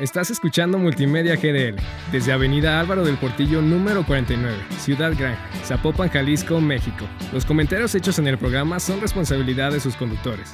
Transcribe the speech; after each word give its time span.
Estás 0.00 0.30
escuchando 0.30 0.78
Multimedia 0.78 1.34
GDL 1.34 1.74
desde 2.12 2.30
Avenida 2.30 2.78
Álvaro 2.78 3.04
del 3.04 3.16
Portillo 3.16 3.60
número 3.60 4.06
49, 4.06 4.56
Ciudad 4.78 5.12
Gran, 5.18 5.36
Zapopan, 5.64 6.08
Jalisco, 6.08 6.60
México. 6.60 7.04
Los 7.32 7.44
comentarios 7.44 7.96
hechos 7.96 8.20
en 8.20 8.28
el 8.28 8.38
programa 8.38 8.78
son 8.78 9.00
responsabilidad 9.00 9.72
de 9.72 9.80
sus 9.80 9.96
conductores. 9.96 10.52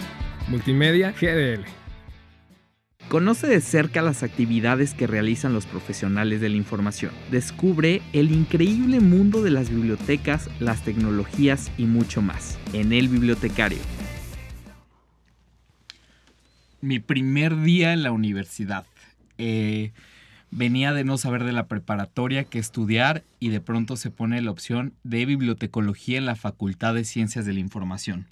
Multimedia 0.49 1.13
GDL. 1.13 1.67
Conoce 3.11 3.47
de 3.47 3.61
cerca 3.61 4.01
las 4.01 4.23
actividades 4.23 4.95
que 4.95 5.07
realizan 5.07 5.53
los 5.53 5.67
profesionales 5.67 6.41
de 6.41 6.49
la 6.49 6.57
información. 6.57 7.13
Descubre 7.31 8.01
el 8.15 8.33
increíble 8.33 9.01
mundo 9.01 9.43
de 9.43 9.51
las 9.51 9.69
bibliotecas, 9.69 10.49
las 10.59 10.83
tecnologías 10.85 11.71
y 11.77 11.85
mucho 11.85 12.23
más 12.23 12.59
en 12.73 12.95
El 12.95 13.09
Bibliotecario. 13.11 13.81
Mi 16.81 16.99
primer 16.99 17.61
día 17.61 17.93
en 17.93 18.03
la 18.03 18.11
universidad. 18.11 18.87
Eh, 19.39 19.93
venía 20.51 20.93
de 20.93 21.05
no 21.05 21.19
saber 21.19 21.45
de 21.45 21.53
la 21.53 21.67
preparatoria 21.67 22.45
que 22.45 22.59
estudiar 22.59 23.25
y 23.41 23.49
de 23.49 23.61
pronto 23.61 23.97
se 23.97 24.11
pone 24.11 24.41
la 24.41 24.51
opción 24.51 24.95
de 25.03 25.27
bibliotecología 25.27 26.19
en 26.19 26.27
la 26.27 26.37
Facultad 26.37 26.95
de 26.95 27.05
Ciencias 27.05 27.45
de 27.45 27.55
la 27.55 27.61
Información. 27.61 28.27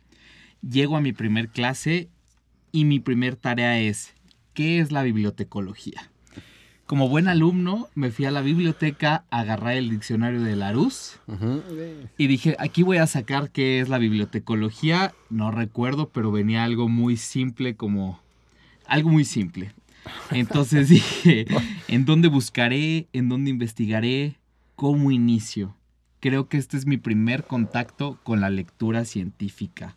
Llego 0.63 0.97
a 0.97 1.01
mi 1.01 1.13
primer 1.13 1.49
clase 1.49 2.09
y 2.71 2.85
mi 2.85 3.01
primer 3.01 3.37
tarea 3.37 3.81
es, 3.81 4.15
¿qué 4.55 4.79
es 4.79 4.93
la 4.93 5.03
bibliotecología? 5.03 6.11
Como 6.87 7.09
buen 7.09 7.27
alumno, 7.27 7.89
me 7.95 8.11
fui 8.11 8.27
a 8.27 8.31
la 8.31 8.43
biblioteca 8.43 9.25
a 9.31 9.41
agarrar 9.41 9.77
el 9.77 9.89
diccionario 9.89 10.43
de 10.43 10.57
Larousse 10.57 11.19
y 12.19 12.27
dije, 12.27 12.55
aquí 12.59 12.83
voy 12.83 12.99
a 12.99 13.07
sacar 13.07 13.51
qué 13.51 13.81
es 13.81 13.89
la 13.89 13.99
bibliotecología. 13.99 15.15
No 15.31 15.51
recuerdo, 15.51 16.11
pero 16.11 16.31
venía 16.31 16.65
algo 16.65 16.89
muy 16.89 17.17
simple 17.17 17.77
como... 17.77 18.21
Algo 18.87 19.09
muy 19.09 19.25
simple. 19.25 19.73
Entonces 20.31 20.89
dije, 20.89 21.47
¿en 21.89 22.05
dónde 22.05 22.29
buscaré? 22.29 23.09
¿En 23.13 23.29
dónde 23.29 23.51
investigaré? 23.51 24.37
¿Cómo 24.77 25.11
inicio? 25.11 25.77
Creo 26.21 26.49
que 26.49 26.57
este 26.57 26.77
es 26.77 26.87
mi 26.87 26.97
primer 26.97 27.45
contacto 27.45 28.19
con 28.23 28.41
la 28.41 28.51
lectura 28.51 29.05
científica. 29.05 29.97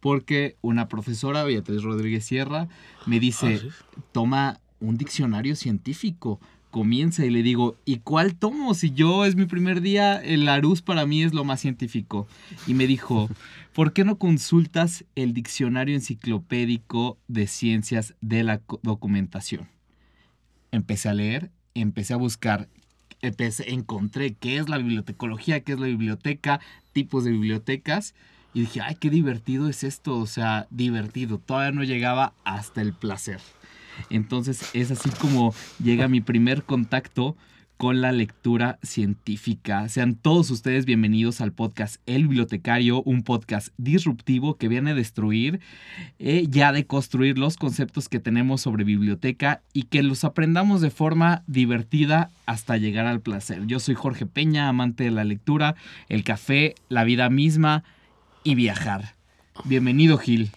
Porque 0.00 0.56
una 0.62 0.88
profesora, 0.88 1.44
Beatriz 1.44 1.82
Rodríguez 1.82 2.24
Sierra, 2.24 2.68
me 3.06 3.20
dice, 3.20 3.60
Ah, 3.62 4.00
toma 4.12 4.60
un 4.80 4.96
diccionario 4.96 5.54
científico, 5.56 6.40
comienza 6.70 7.24
y 7.24 7.30
le 7.30 7.42
digo, 7.42 7.76
¿y 7.84 7.98
cuál 7.98 8.34
tomo? 8.34 8.74
Si 8.74 8.92
yo 8.92 9.24
es 9.24 9.36
mi 9.36 9.46
primer 9.46 9.80
día, 9.80 10.16
el 10.16 10.44
Larousse 10.44 10.82
para 10.82 11.06
mí 11.06 11.22
es 11.22 11.34
lo 11.34 11.44
más 11.44 11.60
científico. 11.60 12.26
Y 12.66 12.74
me 12.74 12.86
dijo, 12.86 13.28
¿por 13.74 13.92
qué 13.92 14.04
no 14.04 14.18
consultas 14.18 15.04
el 15.14 15.34
diccionario 15.34 15.94
enciclopédico 15.94 17.18
de 17.28 17.46
ciencias 17.46 18.14
de 18.20 18.44
la 18.44 18.60
documentación? 18.82 19.68
Empecé 20.72 21.08
a 21.08 21.14
leer, 21.14 21.50
empecé 21.74 22.14
a 22.14 22.18
buscar, 22.18 22.68
empecé, 23.20 23.72
encontré 23.72 24.34
qué 24.34 24.58
es 24.58 24.68
la 24.68 24.78
bibliotecología, 24.78 25.60
qué 25.60 25.72
es 25.72 25.80
la 25.80 25.86
biblioteca, 25.86 26.60
tipos 26.92 27.24
de 27.24 27.32
bibliotecas. 27.32 28.14
Y 28.54 28.60
dije, 28.60 28.80
ay, 28.80 28.96
qué 28.96 29.10
divertido 29.10 29.68
es 29.68 29.84
esto, 29.84 30.18
o 30.18 30.26
sea, 30.26 30.66
divertido. 30.70 31.38
Todavía 31.38 31.72
no 31.72 31.84
llegaba 31.84 32.32
hasta 32.44 32.80
el 32.80 32.92
placer. 32.92 33.40
Entonces 34.08 34.70
es 34.72 34.90
así 34.90 35.10
como 35.10 35.54
llega 35.82 36.08
mi 36.08 36.20
primer 36.20 36.62
contacto 36.62 37.36
con 37.80 38.02
la 38.02 38.12
lectura 38.12 38.78
científica. 38.82 39.88
Sean 39.88 40.14
todos 40.14 40.50
ustedes 40.50 40.84
bienvenidos 40.84 41.40
al 41.40 41.52
podcast 41.52 41.96
El 42.04 42.28
Bibliotecario, 42.28 43.02
un 43.04 43.22
podcast 43.22 43.68
disruptivo 43.78 44.58
que 44.58 44.68
viene 44.68 44.90
a 44.90 44.94
destruir, 44.94 45.60
eh, 46.18 46.44
ya 46.46 46.72
de 46.72 46.84
construir 46.84 47.38
los 47.38 47.56
conceptos 47.56 48.10
que 48.10 48.20
tenemos 48.20 48.60
sobre 48.60 48.84
biblioteca 48.84 49.62
y 49.72 49.84
que 49.84 50.02
los 50.02 50.24
aprendamos 50.24 50.82
de 50.82 50.90
forma 50.90 51.42
divertida 51.46 52.30
hasta 52.44 52.76
llegar 52.76 53.06
al 53.06 53.20
placer. 53.20 53.66
Yo 53.66 53.80
soy 53.80 53.94
Jorge 53.94 54.26
Peña, 54.26 54.68
amante 54.68 55.04
de 55.04 55.12
la 55.12 55.24
lectura, 55.24 55.74
el 56.10 56.22
café, 56.22 56.74
la 56.90 57.04
vida 57.04 57.30
misma 57.30 57.82
y 58.44 58.56
viajar. 58.56 59.14
Bienvenido 59.64 60.18
Gil. 60.18 60.50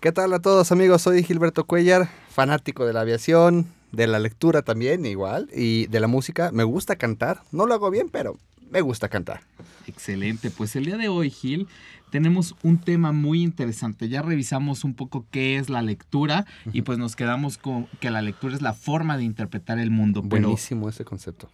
¿Qué 0.00 0.12
tal 0.12 0.34
a 0.34 0.40
todos 0.40 0.70
amigos? 0.72 1.00
Soy 1.00 1.22
Gilberto 1.22 1.64
Cuellar, 1.64 2.10
fanático 2.36 2.84
de 2.84 2.92
la 2.92 3.00
aviación, 3.00 3.66
de 3.92 4.06
la 4.06 4.18
lectura 4.18 4.60
también 4.60 5.06
igual, 5.06 5.48
y 5.56 5.86
de 5.86 6.00
la 6.00 6.06
música. 6.06 6.50
Me 6.52 6.64
gusta 6.64 6.96
cantar, 6.96 7.40
no 7.50 7.64
lo 7.64 7.72
hago 7.72 7.90
bien, 7.90 8.10
pero 8.10 8.36
me 8.70 8.82
gusta 8.82 9.08
cantar. 9.08 9.40
Excelente, 9.86 10.50
pues 10.50 10.76
el 10.76 10.84
día 10.84 10.98
de 10.98 11.08
hoy, 11.08 11.30
Gil, 11.30 11.66
tenemos 12.10 12.54
un 12.62 12.76
tema 12.76 13.12
muy 13.12 13.42
interesante. 13.42 14.10
Ya 14.10 14.20
revisamos 14.20 14.84
un 14.84 14.92
poco 14.92 15.24
qué 15.30 15.56
es 15.56 15.70
la 15.70 15.80
lectura 15.80 16.44
y 16.74 16.82
pues 16.82 16.98
nos 16.98 17.16
quedamos 17.16 17.56
con 17.56 17.86
que 18.00 18.10
la 18.10 18.20
lectura 18.20 18.54
es 18.54 18.60
la 18.60 18.74
forma 18.74 19.16
de 19.16 19.24
interpretar 19.24 19.78
el 19.78 19.90
mundo. 19.90 20.20
Pero 20.28 20.48
Buenísimo 20.48 20.90
ese 20.90 21.06
concepto. 21.06 21.48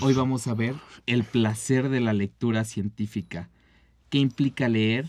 hoy 0.00 0.14
vamos 0.14 0.48
a 0.48 0.54
ver 0.54 0.74
el 1.06 1.22
placer 1.22 1.90
de 1.90 2.00
la 2.00 2.12
lectura 2.12 2.64
científica. 2.64 3.50
¿Qué 4.10 4.18
implica 4.18 4.68
leer? 4.68 5.06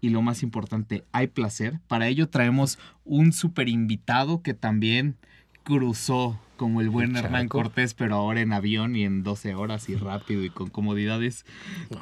Y 0.00 0.10
lo 0.10 0.22
más 0.22 0.42
importante, 0.42 1.04
¿hay 1.12 1.26
placer? 1.28 1.80
Para 1.88 2.08
ello 2.08 2.28
traemos 2.28 2.78
un 3.04 3.32
super 3.32 3.68
invitado 3.68 4.42
que 4.42 4.54
también 4.54 5.16
cruzó 5.64 6.38
como 6.56 6.80
el 6.80 6.88
buen 6.90 7.16
Hernán. 7.16 7.48
Cortés, 7.48 7.94
pero 7.94 8.16
ahora 8.16 8.40
en 8.40 8.52
avión 8.52 8.96
y 8.96 9.04
en 9.04 9.22
12 9.22 9.54
horas 9.54 9.88
y 9.88 9.94
rápido 9.94 10.42
y 10.44 10.50
con 10.50 10.70
comodidades. 10.70 11.44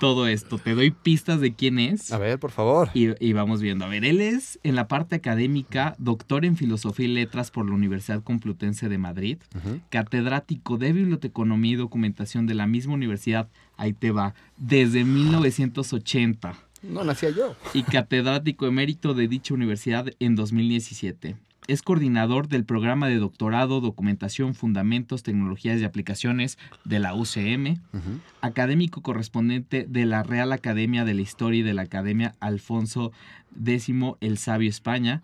Todo 0.00 0.26
esto. 0.26 0.58
Te 0.58 0.74
doy 0.74 0.90
pistas 0.90 1.40
de 1.40 1.54
quién 1.54 1.78
es. 1.78 2.12
A 2.12 2.18
ver, 2.18 2.38
por 2.38 2.50
favor. 2.50 2.90
Y, 2.94 3.08
y 3.24 3.32
vamos 3.32 3.60
viendo. 3.60 3.84
A 3.84 3.88
ver, 3.88 4.04
él 4.04 4.20
es 4.20 4.58
en 4.62 4.76
la 4.76 4.88
parte 4.88 5.16
académica, 5.16 5.96
doctor 5.98 6.44
en 6.44 6.56
Filosofía 6.56 7.06
y 7.06 7.12
Letras 7.12 7.50
por 7.50 7.66
la 7.68 7.74
Universidad 7.74 8.22
Complutense 8.22 8.88
de 8.88 8.98
Madrid, 8.98 9.38
catedrático 9.90 10.78
de 10.78 10.92
Biblioteconomía 10.92 11.72
y 11.72 11.76
Documentación 11.76 12.46
de 12.46 12.54
la 12.54 12.66
misma 12.66 12.94
universidad, 12.94 13.48
ahí 13.76 13.92
te 13.92 14.10
va, 14.10 14.34
desde 14.56 15.04
1980 15.04 16.54
No 16.88 17.04
nacía 17.04 17.30
yo. 17.30 17.56
y 17.72 17.82
catedrático 17.82 18.66
emérito 18.66 19.14
de 19.14 19.28
dicha 19.28 19.54
universidad 19.54 20.06
en 20.20 20.36
2017. 20.36 21.36
Es 21.66 21.80
coordinador 21.80 22.48
del 22.48 22.66
programa 22.66 23.08
de 23.08 23.16
doctorado, 23.16 23.80
documentación, 23.80 24.54
fundamentos, 24.54 25.22
tecnologías 25.22 25.80
y 25.80 25.84
aplicaciones 25.84 26.58
de 26.84 26.98
la 26.98 27.14
UCM, 27.14 27.80
académico 28.42 29.00
correspondiente 29.00 29.86
de 29.88 30.04
la 30.04 30.22
Real 30.22 30.52
Academia 30.52 31.06
de 31.06 31.14
la 31.14 31.22
Historia 31.22 31.60
y 31.60 31.62
de 31.62 31.72
la 31.72 31.82
Academia 31.82 32.34
Alfonso 32.40 33.12
X 33.56 33.90
el 34.20 34.38
Sabio 34.38 34.68
España, 34.68 35.22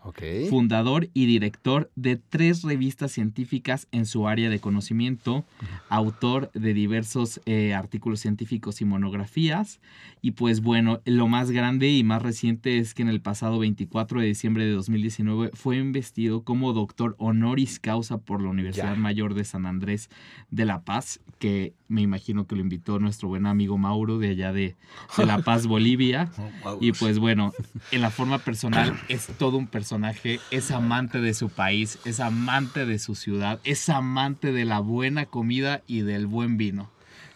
fundador 0.48 1.08
y 1.14 1.26
director 1.26 1.90
de 1.96 2.16
tres 2.16 2.62
revistas 2.62 3.12
científicas 3.12 3.88
en 3.92 4.06
su 4.06 4.28
área 4.28 4.50
de 4.50 4.58
conocimiento, 4.58 5.44
autor 5.88 6.50
de 6.52 6.74
diversos 6.74 7.40
eh, 7.46 7.74
artículos 7.74 8.20
científicos 8.20 8.80
y 8.80 8.84
monografías. 8.84 9.80
Y 10.22 10.32
pues 10.32 10.60
bueno, 10.60 11.00
lo 11.04 11.28
más 11.28 11.50
grande 11.50 11.88
y 11.90 12.04
más 12.04 12.22
reciente 12.22 12.78
es 12.78 12.92
que 12.92 13.02
en 13.02 13.08
el 13.08 13.20
pasado 13.20 13.58
24 13.58 14.20
de 14.20 14.26
diciembre 14.26 14.64
de 14.64 14.72
2019 14.72 15.50
fue 15.54 15.78
investido 15.78 16.42
como 16.42 16.72
doctor 16.72 17.16
honoris 17.18 17.80
causa 17.80 18.18
por 18.18 18.42
la 18.42 18.50
Universidad. 18.50 18.96
Mayor 18.96 19.34
de 19.34 19.44
San 19.44 19.66
Andrés 19.66 20.10
de 20.50 20.64
La 20.64 20.82
Paz, 20.82 21.20
que 21.38 21.74
me 21.88 22.02
imagino 22.02 22.46
que 22.46 22.54
lo 22.54 22.60
invitó 22.60 22.98
nuestro 22.98 23.28
buen 23.28 23.46
amigo 23.46 23.78
Mauro 23.78 24.18
de 24.18 24.28
allá 24.28 24.52
de, 24.52 24.76
de 25.16 25.26
La 25.26 25.38
Paz, 25.38 25.66
Bolivia. 25.66 26.30
Y 26.80 26.92
pues 26.92 27.18
bueno, 27.18 27.52
en 27.90 28.00
la 28.00 28.10
forma 28.20 28.38
personal 28.38 29.00
es 29.08 29.28
todo 29.38 29.56
un 29.56 29.66
personaje, 29.66 30.40
es 30.50 30.70
amante 30.70 31.22
de 31.22 31.32
su 31.32 31.48
país, 31.48 31.98
es 32.04 32.20
amante 32.20 32.84
de 32.84 32.98
su 32.98 33.14
ciudad, 33.14 33.60
es 33.64 33.88
amante 33.88 34.52
de 34.52 34.66
la 34.66 34.78
buena 34.80 35.24
comida 35.24 35.80
y 35.86 36.02
del 36.02 36.26
buen 36.26 36.58
vino. 36.58 36.90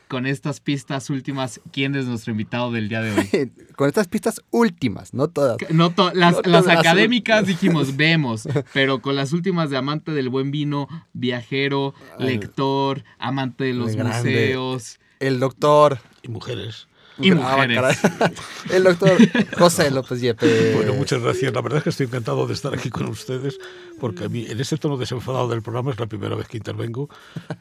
Con 0.09 0.27
estas 0.27 0.61
pistas 0.61 1.09
últimas, 1.09 1.62
¿quién 1.73 1.94
es 1.94 2.05
nuestro 2.05 2.33
invitado 2.33 2.71
del 2.71 2.91
día 2.91 3.00
de 3.00 3.12
hoy? 3.19 3.53
Con 3.77 3.89
estas 3.89 4.09
pistas 4.09 4.43
últimas, 4.50 5.15
no 5.15 5.28
todas. 5.28 5.56
No 5.71 5.89
to- 5.91 6.12
las, 6.12 6.33
No 6.34 6.37
las 6.37 6.43
todas 6.43 6.67
las 6.67 6.78
académicas 6.81 7.47
dijimos, 7.47 7.97
vemos, 7.97 8.47
pero 8.75 9.00
con 9.00 9.17
las 9.17 9.33
últimas 9.33 9.71
de 9.71 9.78
amante 9.78 10.12
del 10.12 10.28
buen 10.28 10.50
vino, 10.50 10.87
viajero, 11.15 11.94
lector, 12.19 13.03
amante 13.19 13.64
de 13.64 13.73
los 13.73 13.97
museos 13.97 15.00
El 15.19 15.41
doctor. 15.41 15.99
Y 16.23 16.29
mujeres. 16.29 16.88
Y 17.19 17.31
Ah, 17.31 17.34
mujeres. 17.34 18.00
caray. 18.00 18.34
El 18.70 18.84
doctor 18.84 19.16
José 19.58 19.90
López 19.90 20.20
Yepe. 20.20 20.75
Bueno, 20.75 20.94
muchas 20.94 21.20
gracias. 21.22 21.52
La 21.52 21.61
verdad 21.61 21.78
es 21.78 21.84
que 21.84 21.90
estoy 21.90 22.06
encantado 22.06 22.46
de 22.46 22.55
estar 22.55 22.75
aquí 22.75 22.90
con 22.90 23.06
ustedes, 23.08 23.58
porque 24.00 24.25
a 24.25 24.28
mí, 24.28 24.46
en 24.49 24.61
este 24.61 24.76
tono 24.76 24.96
desenfadado 24.96 25.49
del 25.49 25.62
programa, 25.62 25.90
es 25.93 25.99
la 26.00 26.06
primera 26.06 26.34
vez 26.34 26.49
que 26.49 26.56
intervengo, 26.56 27.08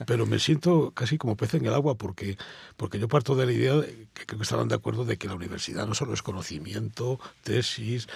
pero 0.08 0.26
me 0.26 0.40
siento 0.40 0.92
casi 0.96 1.18
como 1.18 1.36
pez 1.38 1.54
en 1.54 1.66
el 1.66 1.74
agua, 1.74 1.96
porque, 1.96 2.38
porque 2.78 3.00
yo 3.00 3.08
parto 3.08 3.36
de 3.36 3.46
la 3.46 3.52
idea, 3.52 3.76
de 3.76 4.08
que 4.14 4.26
creo 4.26 4.40
que 4.40 4.44
estarán 4.44 4.68
de 4.68 4.76
acuerdo, 4.76 5.06
de 5.06 5.18
que 5.18 5.28
la 5.28 5.36
universidad 5.36 5.86
no 5.88 5.94
solo 5.94 6.14
es 6.14 6.22
conocimiento, 6.22 7.20
tesis, 7.44 8.08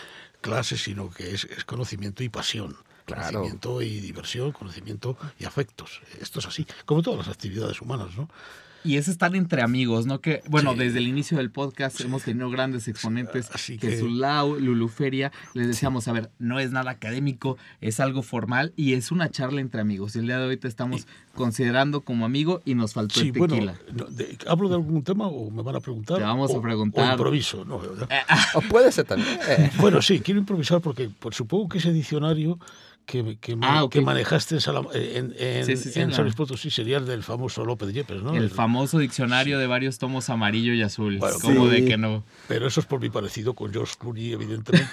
clases, 0.41 0.81
sino 0.83 1.09
que 1.09 1.33
es, 1.33 1.43
es 1.45 1.63
conocimiento 1.65 2.23
y 2.23 2.29
pasión. 2.29 2.75
Claro. 3.05 3.23
Conocimiento 3.39 3.81
y 3.81 4.01
diversión, 4.01 4.51
conocimiento 4.51 5.17
y 5.39 5.45
afectos. 5.45 6.01
Esto 6.19 6.39
es 6.39 6.45
así, 6.45 6.67
como 6.85 7.01
todas 7.01 7.19
las 7.25 7.29
actividades 7.29 7.81
humanas, 7.81 8.17
¿no? 8.17 8.29
Y 8.87 8.95
es 8.97 9.07
estar 9.09 9.35
entre 9.35 9.61
amigos, 9.61 10.05
¿no? 10.05 10.21
Que, 10.21 10.41
bueno, 10.49 10.71
Sí. 10.71 10.79
desde 10.79 10.99
el 10.99 11.07
inicio 11.07 11.37
del 11.37 11.51
podcast 11.51 11.99
hemos 12.01 12.23
tenido 12.23 12.49
grandes 12.49 12.87
exponentes. 12.87 13.49
así 13.53 13.77
que- 13.77 13.89
Jesús 13.91 14.11
Lau, 14.13 14.57
Luluferia. 14.59 15.31
Les 15.53 15.67
decíamos, 15.67 16.07
a 16.07 16.13
ver, 16.13 16.29
no 16.39 16.59
es 16.59 16.71
nada 16.71 16.91
académico, 16.91 17.57
es 17.81 17.99
algo 17.99 18.21
formal 18.21 18.71
y 18.77 18.93
es 18.93 19.11
una 19.11 19.29
charla 19.29 19.59
entre 19.61 19.81
amigos. 19.81 20.15
Y 20.15 20.19
el 20.19 20.27
día 20.27 20.39
de 20.39 20.45
hoy 20.47 20.57
te 20.57 20.67
estamos 20.69 21.05
considerando 21.35 22.01
como 22.01 22.25
amigo 22.25 22.61
y 22.65 22.75
nos 22.75 22.93
faltó 22.93 23.19
Sí, 23.19 23.27
el 23.27 23.33
tequila. 23.33 23.77
de- 24.09 24.37
¿hablo 24.47 24.69
de 24.69 24.75
algún 24.75 25.03
tema 25.03 25.27
o 25.27 25.51
me 25.51 25.61
van 25.63 25.75
a 25.75 25.79
preguntar? 25.81 26.17
Te 26.17 26.23
vamos 26.23 26.53
a 26.55 26.61
preguntar. 26.61 27.09
O 27.09 27.11
improviso, 27.11 27.65
no, 27.65 27.79
puede 28.69 28.91
ser 28.91 29.05
también. 29.05 29.37
Bueno, 29.79 30.01
sí, 30.01 30.19
quiero 30.21 30.39
improvisar 30.39 30.79
porque 30.81 31.09
pues, 31.19 31.35
supongo 31.35 31.67
que 31.69 31.77
ese 31.79 31.91
diccionario 31.91 32.57
que, 33.07 33.57
Ah, 33.61 33.87
que 33.89 34.01
manejaste 34.01 34.55
en, 34.55 34.61
Salam- 34.61 34.89
en, 34.93 35.33
en, 35.39 35.65
Sí, 35.65 35.71
en 35.99 36.11
sería 36.69 36.97
el 36.97 37.05
del 37.05 37.23
famoso 37.23 37.63
López 37.65 37.93
Yepes, 37.93 38.21
¿no? 38.21 38.35
El 38.35 38.43
El- 38.43 38.49
famoso 38.51 38.99
diccionario 38.99 39.57
de 39.57 39.65
varios 39.65 39.97
tomos 39.97 40.29
amarillo 40.29 40.73
y 40.73 40.81
azul. 40.83 41.17
Bueno, 41.17 41.37
¿Cómo 41.41 41.69
sí. 41.69 41.81
de 41.81 41.85
que 41.87 41.97
no? 41.97 42.23
Pero 42.49 42.67
eso 42.67 42.81
es 42.81 42.85
por 42.85 42.99
mi 42.99 43.09
parecido 43.09 43.55
con 43.55 43.71
George 43.71 43.95
Clooney, 43.97 44.33
evidentemente, 44.33 44.91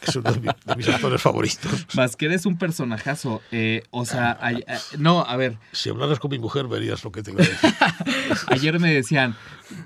que 0.00 0.06
es 0.10 0.16
uno 0.16 0.32
de, 0.32 0.40
mi- 0.40 0.46
de 0.64 0.76
mis 0.76 0.88
actores 0.88 1.20
favoritos. 1.20 1.86
Más 1.96 2.14
que 2.16 2.26
eres 2.26 2.46
un 2.46 2.56
personajazo. 2.56 3.42
eh, 3.50 3.82
o 3.90 4.06
sea, 4.06 4.38
ay- 4.40 4.64
eh, 4.68 4.78
no, 4.98 5.20
a 5.22 5.36
ver, 5.36 5.58
Si 5.72 5.90
hablaras 5.90 6.20
con 6.20 6.30
mi 6.30 6.38
mujer 6.38 6.68
verías 6.68 7.02
lo 7.04 7.10
que 7.10 7.22
te 7.24 7.32
iba 7.32 7.42
a 7.42 7.46
decir. 7.46 7.74
ayer 8.48 8.78
me 8.78 8.94
decían, 8.94 9.34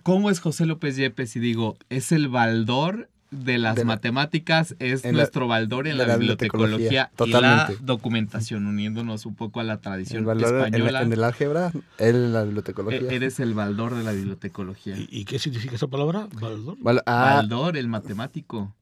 ¿cómo 0.03 0.29
es 0.31 0.41
José 0.41 0.67
López 0.67 0.97
Yepes? 0.97 1.35
Y 1.37 1.41
digo, 1.41 1.79
es 1.88 2.12
el 2.12 2.29
baldor 2.29 3.09
de 3.31 3.59
las 3.59 3.77
De 3.77 3.82
la- 3.82 3.87
matemáticas, 3.87 4.75
es 4.81 5.05
nuestro 5.05 5.47
baldor 5.47 5.87
en 5.87 5.99
la, 5.99 6.06
la 6.06 6.17
bibliotecología, 6.17 7.11
bibliotecología, 7.17 7.38
y 7.38 7.43
la 7.43 7.71
documentación, 7.81 8.67
uniéndonos 8.67 9.25
un 9.27 9.35
poco 9.37 9.61
a 9.61 9.65
la 9.65 9.75
El 9.75 9.81
tradición 9.81 10.25
valor 10.25 10.49
en, 10.67 10.75
española. 10.75 11.03
en 11.03 11.12
el 11.12 11.23
álgebra, 11.25 11.73
él 11.99 12.17
en 12.17 12.32
la 12.32 12.43
bibliotecología. 12.44 13.00
E- 13.11 13.15
Eres 13.15 13.38
el 13.41 13.55
baldor 13.55 13.94
de 13.94 14.03
la 14.03 14.12
bibliotecología. 14.12 14.97
¿Y, 14.97 15.09
y 15.11 15.25
qué 15.25 15.38
significa 15.38 15.77
esa 15.77 15.87
palabra? 15.87 16.27
¿Baldor? 16.41 16.77
Vale, 16.81 17.03
ah, 17.06 17.35
Baldor, 17.37 17.77
el 17.77 17.88
matemático. 17.88 18.75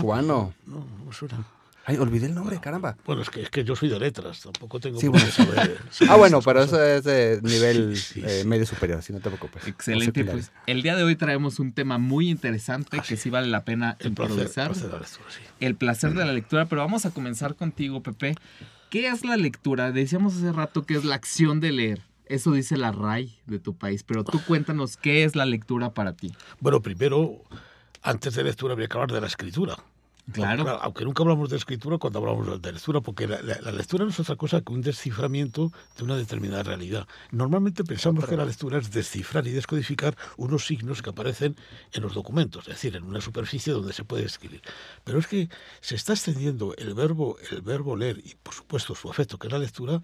cubano. 0.00 0.52
No, 0.66 0.86
no 1.04 1.12
suena. 1.12 1.44
Ay, 1.88 1.98
olvidé 1.98 2.26
el 2.26 2.34
nombre, 2.34 2.58
caramba. 2.60 2.96
Bueno, 3.06 3.22
es 3.22 3.30
que, 3.30 3.42
es 3.42 3.50
que 3.50 3.62
yo 3.62 3.76
soy 3.76 3.88
de 3.88 3.98
letras, 4.00 4.40
tampoco 4.40 4.80
tengo 4.80 4.98
Sí, 5.00 5.06
bueno. 5.06 5.24
saber. 5.30 5.78
Ah, 5.84 5.92
saber 5.92 6.18
bueno, 6.18 6.42
pero 6.42 6.60
cosas. 6.62 6.80
eso 6.80 6.82
es 6.82 7.04
de 7.04 7.40
nivel 7.42 7.96
Sí, 7.96 8.14
sí, 8.14 8.22
eh, 8.26 8.40
sí. 8.42 8.48
medio 8.48 8.66
superior, 8.66 9.02
si 9.02 9.12
no 9.12 9.20
te 9.20 9.30
preocupes. 9.30 9.66
Excelente, 9.68 10.24
pues 10.24 10.50
el 10.66 10.82
día 10.82 10.96
de 10.96 11.04
hoy 11.04 11.14
traemos 11.14 11.60
un 11.60 11.72
tema 11.72 11.98
muy 11.98 12.28
interesante 12.28 12.98
Ah, 12.98 13.02
que 13.02 13.16
sí. 13.16 13.22
sí 13.24 13.30
vale 13.30 13.46
la 13.46 13.64
pena 13.64 13.96
El 14.00 14.12
placer, 14.14 14.32
improvisar. 14.32 14.66
placer 14.72 14.86
de 14.88 14.92
la 14.92 14.98
lectura, 14.98 15.30
sí. 15.30 15.40
el 15.60 15.74
placer 15.76 16.12
de 16.14 16.24
la 16.24 16.32
lectura, 16.32 16.64
pero 16.66 16.80
vamos 16.82 17.06
a 17.06 17.10
comenzar 17.12 17.54
contigo, 17.54 18.02
Pepe. 18.02 18.34
¿Qué 18.90 19.06
es 19.08 19.24
la 19.24 19.36
lectura? 19.36 19.92
Decíamos 19.92 20.36
hace 20.36 20.50
rato 20.52 20.84
que 20.86 20.94
es 20.94 21.04
la 21.04 21.14
acción 21.14 21.60
de 21.60 21.70
leer. 21.72 22.02
Eso 22.28 22.50
dice 22.52 22.76
la 22.76 22.90
RAI 22.90 23.38
de 23.46 23.60
tu 23.60 23.76
país, 23.76 24.02
pero 24.02 24.24
tú 24.24 24.42
cuéntanos 24.44 24.96
qué 24.96 25.22
es 25.22 25.36
la 25.36 25.44
lectura 25.46 25.90
para 25.94 26.14
ti. 26.14 26.32
Bueno, 26.58 26.80
primero, 26.82 27.44
antes 28.02 28.34
de 28.34 28.42
lectura 28.42 28.72
habría 28.72 28.88
que 28.88 28.94
hablar 28.98 29.12
de 29.12 29.20
la 29.20 29.28
escritura. 29.28 29.76
Claro. 30.32 30.68
Aunque 30.82 31.04
nunca 31.04 31.22
hablamos 31.22 31.50
de 31.50 31.56
escritura 31.56 31.98
cuando 31.98 32.18
hablamos 32.18 32.60
de 32.60 32.72
lectura, 32.72 33.00
porque 33.00 33.28
la, 33.28 33.40
la- 33.42 33.60
la 33.60 33.70
lectura 33.70 34.02
no 34.04 34.10
es 34.10 34.18
otra 34.18 34.34
cosa 34.34 34.60
que 34.60 34.72
un 34.72 34.80
desciframiento 34.82 35.70
de 35.96 36.02
una 36.02 36.16
determinada 36.16 36.64
realidad. 36.64 37.06
Normalmente 37.30 37.84
pensamos 37.84 38.26
que 38.26 38.36
la 38.36 38.44
lectura 38.44 38.78
es 38.78 38.90
descifrar 38.90 39.46
y 39.46 39.52
descodificar 39.52 40.16
unos 40.36 40.66
signos 40.66 41.00
que 41.00 41.10
aparecen 41.10 41.54
en 41.92 42.02
los 42.02 42.12
documentos, 42.14 42.66
es 42.66 42.74
decir, 42.74 42.96
en 42.96 43.04
una 43.04 43.20
superficie 43.20 43.72
donde 43.72 43.92
se 43.92 44.02
puede 44.04 44.24
escribir. 44.24 44.62
Pero 45.04 45.20
es 45.20 45.28
que 45.28 45.48
se 45.80 45.94
está 45.94 46.14
extendiendo 46.14 46.74
el 46.76 46.94
verbo, 46.94 47.36
el 47.52 47.62
verbo 47.62 47.94
leer 47.96 48.18
y, 48.24 48.34
por 48.34 48.52
supuesto, 48.52 48.96
su 48.96 49.08
efecto, 49.08 49.38
que 49.38 49.46
es 49.46 49.52
la 49.52 49.60
lectura, 49.60 50.02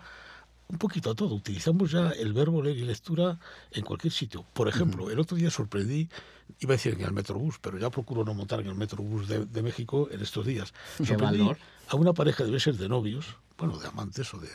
un 0.73 0.79
poquito 0.79 1.11
a 1.11 1.15
todo. 1.15 1.35
Utilizamos 1.35 1.91
ya 1.93 2.11
el 2.11 2.33
verbo 2.33 2.63
leer 2.63 2.79
y 2.79 2.85
lectura 2.85 3.39
en 3.71 3.85
cualquier 3.85 4.13
sitio. 4.13 4.45
Por 4.55 4.69
ejemplo, 4.69 5.11
el 5.11 5.21
otro 5.21 5.37
día 5.37 5.51
sorprendí, 5.51 6.09
iba 6.61 6.73
a 6.73 6.77
decir 6.77 6.95
en 6.95 7.03
el 7.03 7.13
Metrobús, 7.13 7.59
pero 7.61 7.79
ya 7.79 7.91
procuro 7.91 8.25
no 8.25 8.33
montar 8.35 8.61
en 8.61 8.69
el 8.69 8.75
Metrobús 8.75 9.29
de, 9.29 9.45
de 9.45 9.63
México 9.63 10.09
en 10.11 10.23
estos 10.23 10.47
días. 10.47 10.73
Sorprendí 11.07 11.39
a 11.89 11.97
una 11.97 12.13
pareja, 12.15 12.45
debe 12.45 12.59
ser 12.59 12.77
de 12.79 12.89
novios, 12.89 13.37
bueno, 13.59 13.79
de 13.79 13.87
amantes 13.87 14.33
o 14.35 14.39
de 14.39 14.49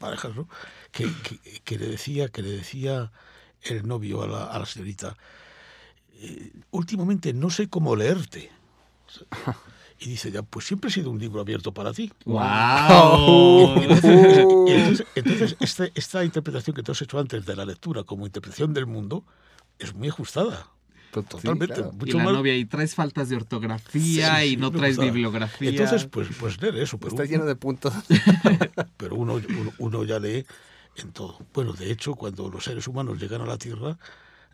parejas, 0.00 0.34
¿no? 0.34 0.48
Que, 0.90 1.04
que- 1.22 1.60
que 1.60 1.78
le 1.78 1.86
decía, 1.86 2.28
que 2.28 2.42
le 2.42 2.50
decía 2.50 3.12
el 3.62 3.86
novio 3.86 4.22
a 4.22 4.26
la, 4.26 4.44
a 4.46 4.58
la 4.58 4.66
señorita, 4.66 5.16
eh, 6.14 6.52
últimamente 6.72 7.32
no 7.32 7.50
sé 7.50 7.68
cómo 7.68 7.94
leerte. 7.94 8.50
Y 10.04 10.08
dice 10.08 10.32
ya, 10.32 10.42
pues 10.42 10.66
siempre 10.66 10.90
he 10.90 10.92
sido 10.92 11.10
un 11.10 11.18
libro 11.20 11.40
abierto 11.40 11.72
para 11.72 11.92
ti. 11.92 12.10
¡Wow! 12.24 13.78
Y 13.78 13.82
entonces, 13.84 15.06
entonces 15.14 15.56
este- 15.60 15.92
esta 15.94 16.24
interpretación 16.24 16.74
que 16.74 16.82
tú 16.82 16.90
has 16.92 17.00
hecho 17.02 17.18
antes 17.20 17.46
de 17.46 17.54
la 17.54 17.64
lectura 17.64 18.02
como 18.02 18.26
interpretación 18.26 18.74
del 18.74 18.86
mundo 18.86 19.24
es 19.78 19.94
muy 19.94 20.08
ajustada. 20.08 20.66
To- 21.12 21.20
sí, 21.22 21.26
Totalmente. 21.28 21.74
claro. 21.74 21.92
y 22.04 22.10
la 22.12 22.24
novia, 22.24 22.56
y 22.56 22.64
traes 22.64 22.94
faltas 22.94 23.28
de 23.28 23.36
ortografía 23.36 24.38
Sí, 24.40 24.46
y 24.46 24.50
sí, 24.50 24.56
no 24.56 24.70
traes 24.72 24.98
bibliografía. 24.98 25.70
Entonces, 25.70 26.06
pues, 26.06 26.28
pues 26.40 26.60
leer 26.60 26.76
eso. 26.78 26.98
Pero 26.98 27.08
Está 27.10 27.22
uno- 27.22 27.30
lleno 27.30 27.44
de 27.44 27.54
puntos. 27.54 27.92
pero 28.96 29.14
uno, 29.16 29.34
uno, 29.34 29.72
uno 29.78 30.04
ya 30.04 30.18
lee 30.18 30.44
en 30.96 31.12
todo. 31.12 31.38
Bueno, 31.54 31.74
de 31.74 31.92
hecho, 31.92 32.14
cuando 32.14 32.48
los 32.48 32.64
seres 32.64 32.88
humanos 32.88 33.20
llegan 33.20 33.42
a 33.42 33.46
la 33.46 33.58
Tierra, 33.58 33.98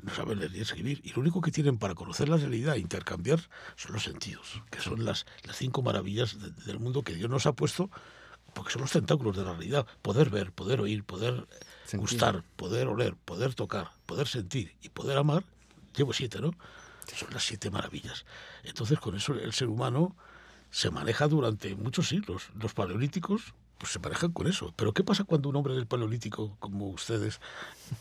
no 0.03 0.15
saben 0.15 0.39
leer 0.39 0.53
ni 0.53 0.61
escribir. 0.61 1.01
Y 1.05 1.13
lo 1.13 1.21
único 1.21 1.41
que 1.41 1.51
tienen 1.51 1.79
para 1.79 1.95
conocer 1.95 2.29
la 2.29 2.37
realidad 2.37 2.77
e 2.77 2.81
intercambiar 2.81 3.41
son 3.77 3.93
los 3.93 4.03
sentidos, 4.05 4.63
que 4.71 4.81
son 4.81 5.05
las, 5.05 5.27
las 5.45 5.57
cinco 5.57 5.83
maravillas 5.83 6.41
de- 6.41 6.51
del 6.65 6.79
mundo 6.79 7.03
que 7.03 7.15
Dios 7.15 7.29
nos 7.31 7.47
ha 7.47 7.53
puesto, 7.53 7.91
porque 8.55 8.73
son 8.73 8.83
los 8.83 8.93
tentáculos 8.93 9.37
de 9.37 9.45
la 9.45 9.53
realidad. 9.53 9.87
Poder 10.03 10.31
ver, 10.31 10.53
poder 10.53 10.81
oír, 10.81 11.05
poder 11.05 11.47
Sentir. 11.85 12.01
gustar, 12.01 12.43
poder 12.57 12.87
oler, 12.89 13.15
poder 13.17 13.55
tocar, 13.55 13.91
poder 14.07 14.27
sentir 14.29 14.75
y 14.83 14.89
poder 14.89 15.19
amar. 15.19 15.45
Llevo 15.97 16.13
siete, 16.13 16.41
¿no? 16.41 16.53
Son 17.15 17.29
las 17.33 17.45
siete 17.45 17.71
maravillas. 17.71 18.25
Entonces, 18.65 18.99
con 19.01 19.17
eso 19.17 19.35
el 19.35 19.53
ser 19.53 19.69
humano 19.69 20.15
se 20.71 20.91
maneja 20.91 21.27
durante 21.29 21.75
muchos 21.75 22.09
siglos. 22.09 22.51
Los 22.55 22.75
paleolíticos 22.75 23.55
pues 23.79 23.93
se 23.93 23.99
manejan 23.99 24.33
con 24.33 24.47
eso. 24.47 24.73
Pero 24.77 24.93
¿qué 24.93 25.05
pasa 25.05 25.25
cuando 25.25 25.49
un 25.49 25.57
hombre 25.57 25.75
del 25.75 25.87
paleolítico, 25.87 26.57
como 26.59 26.89
ustedes, 26.89 27.41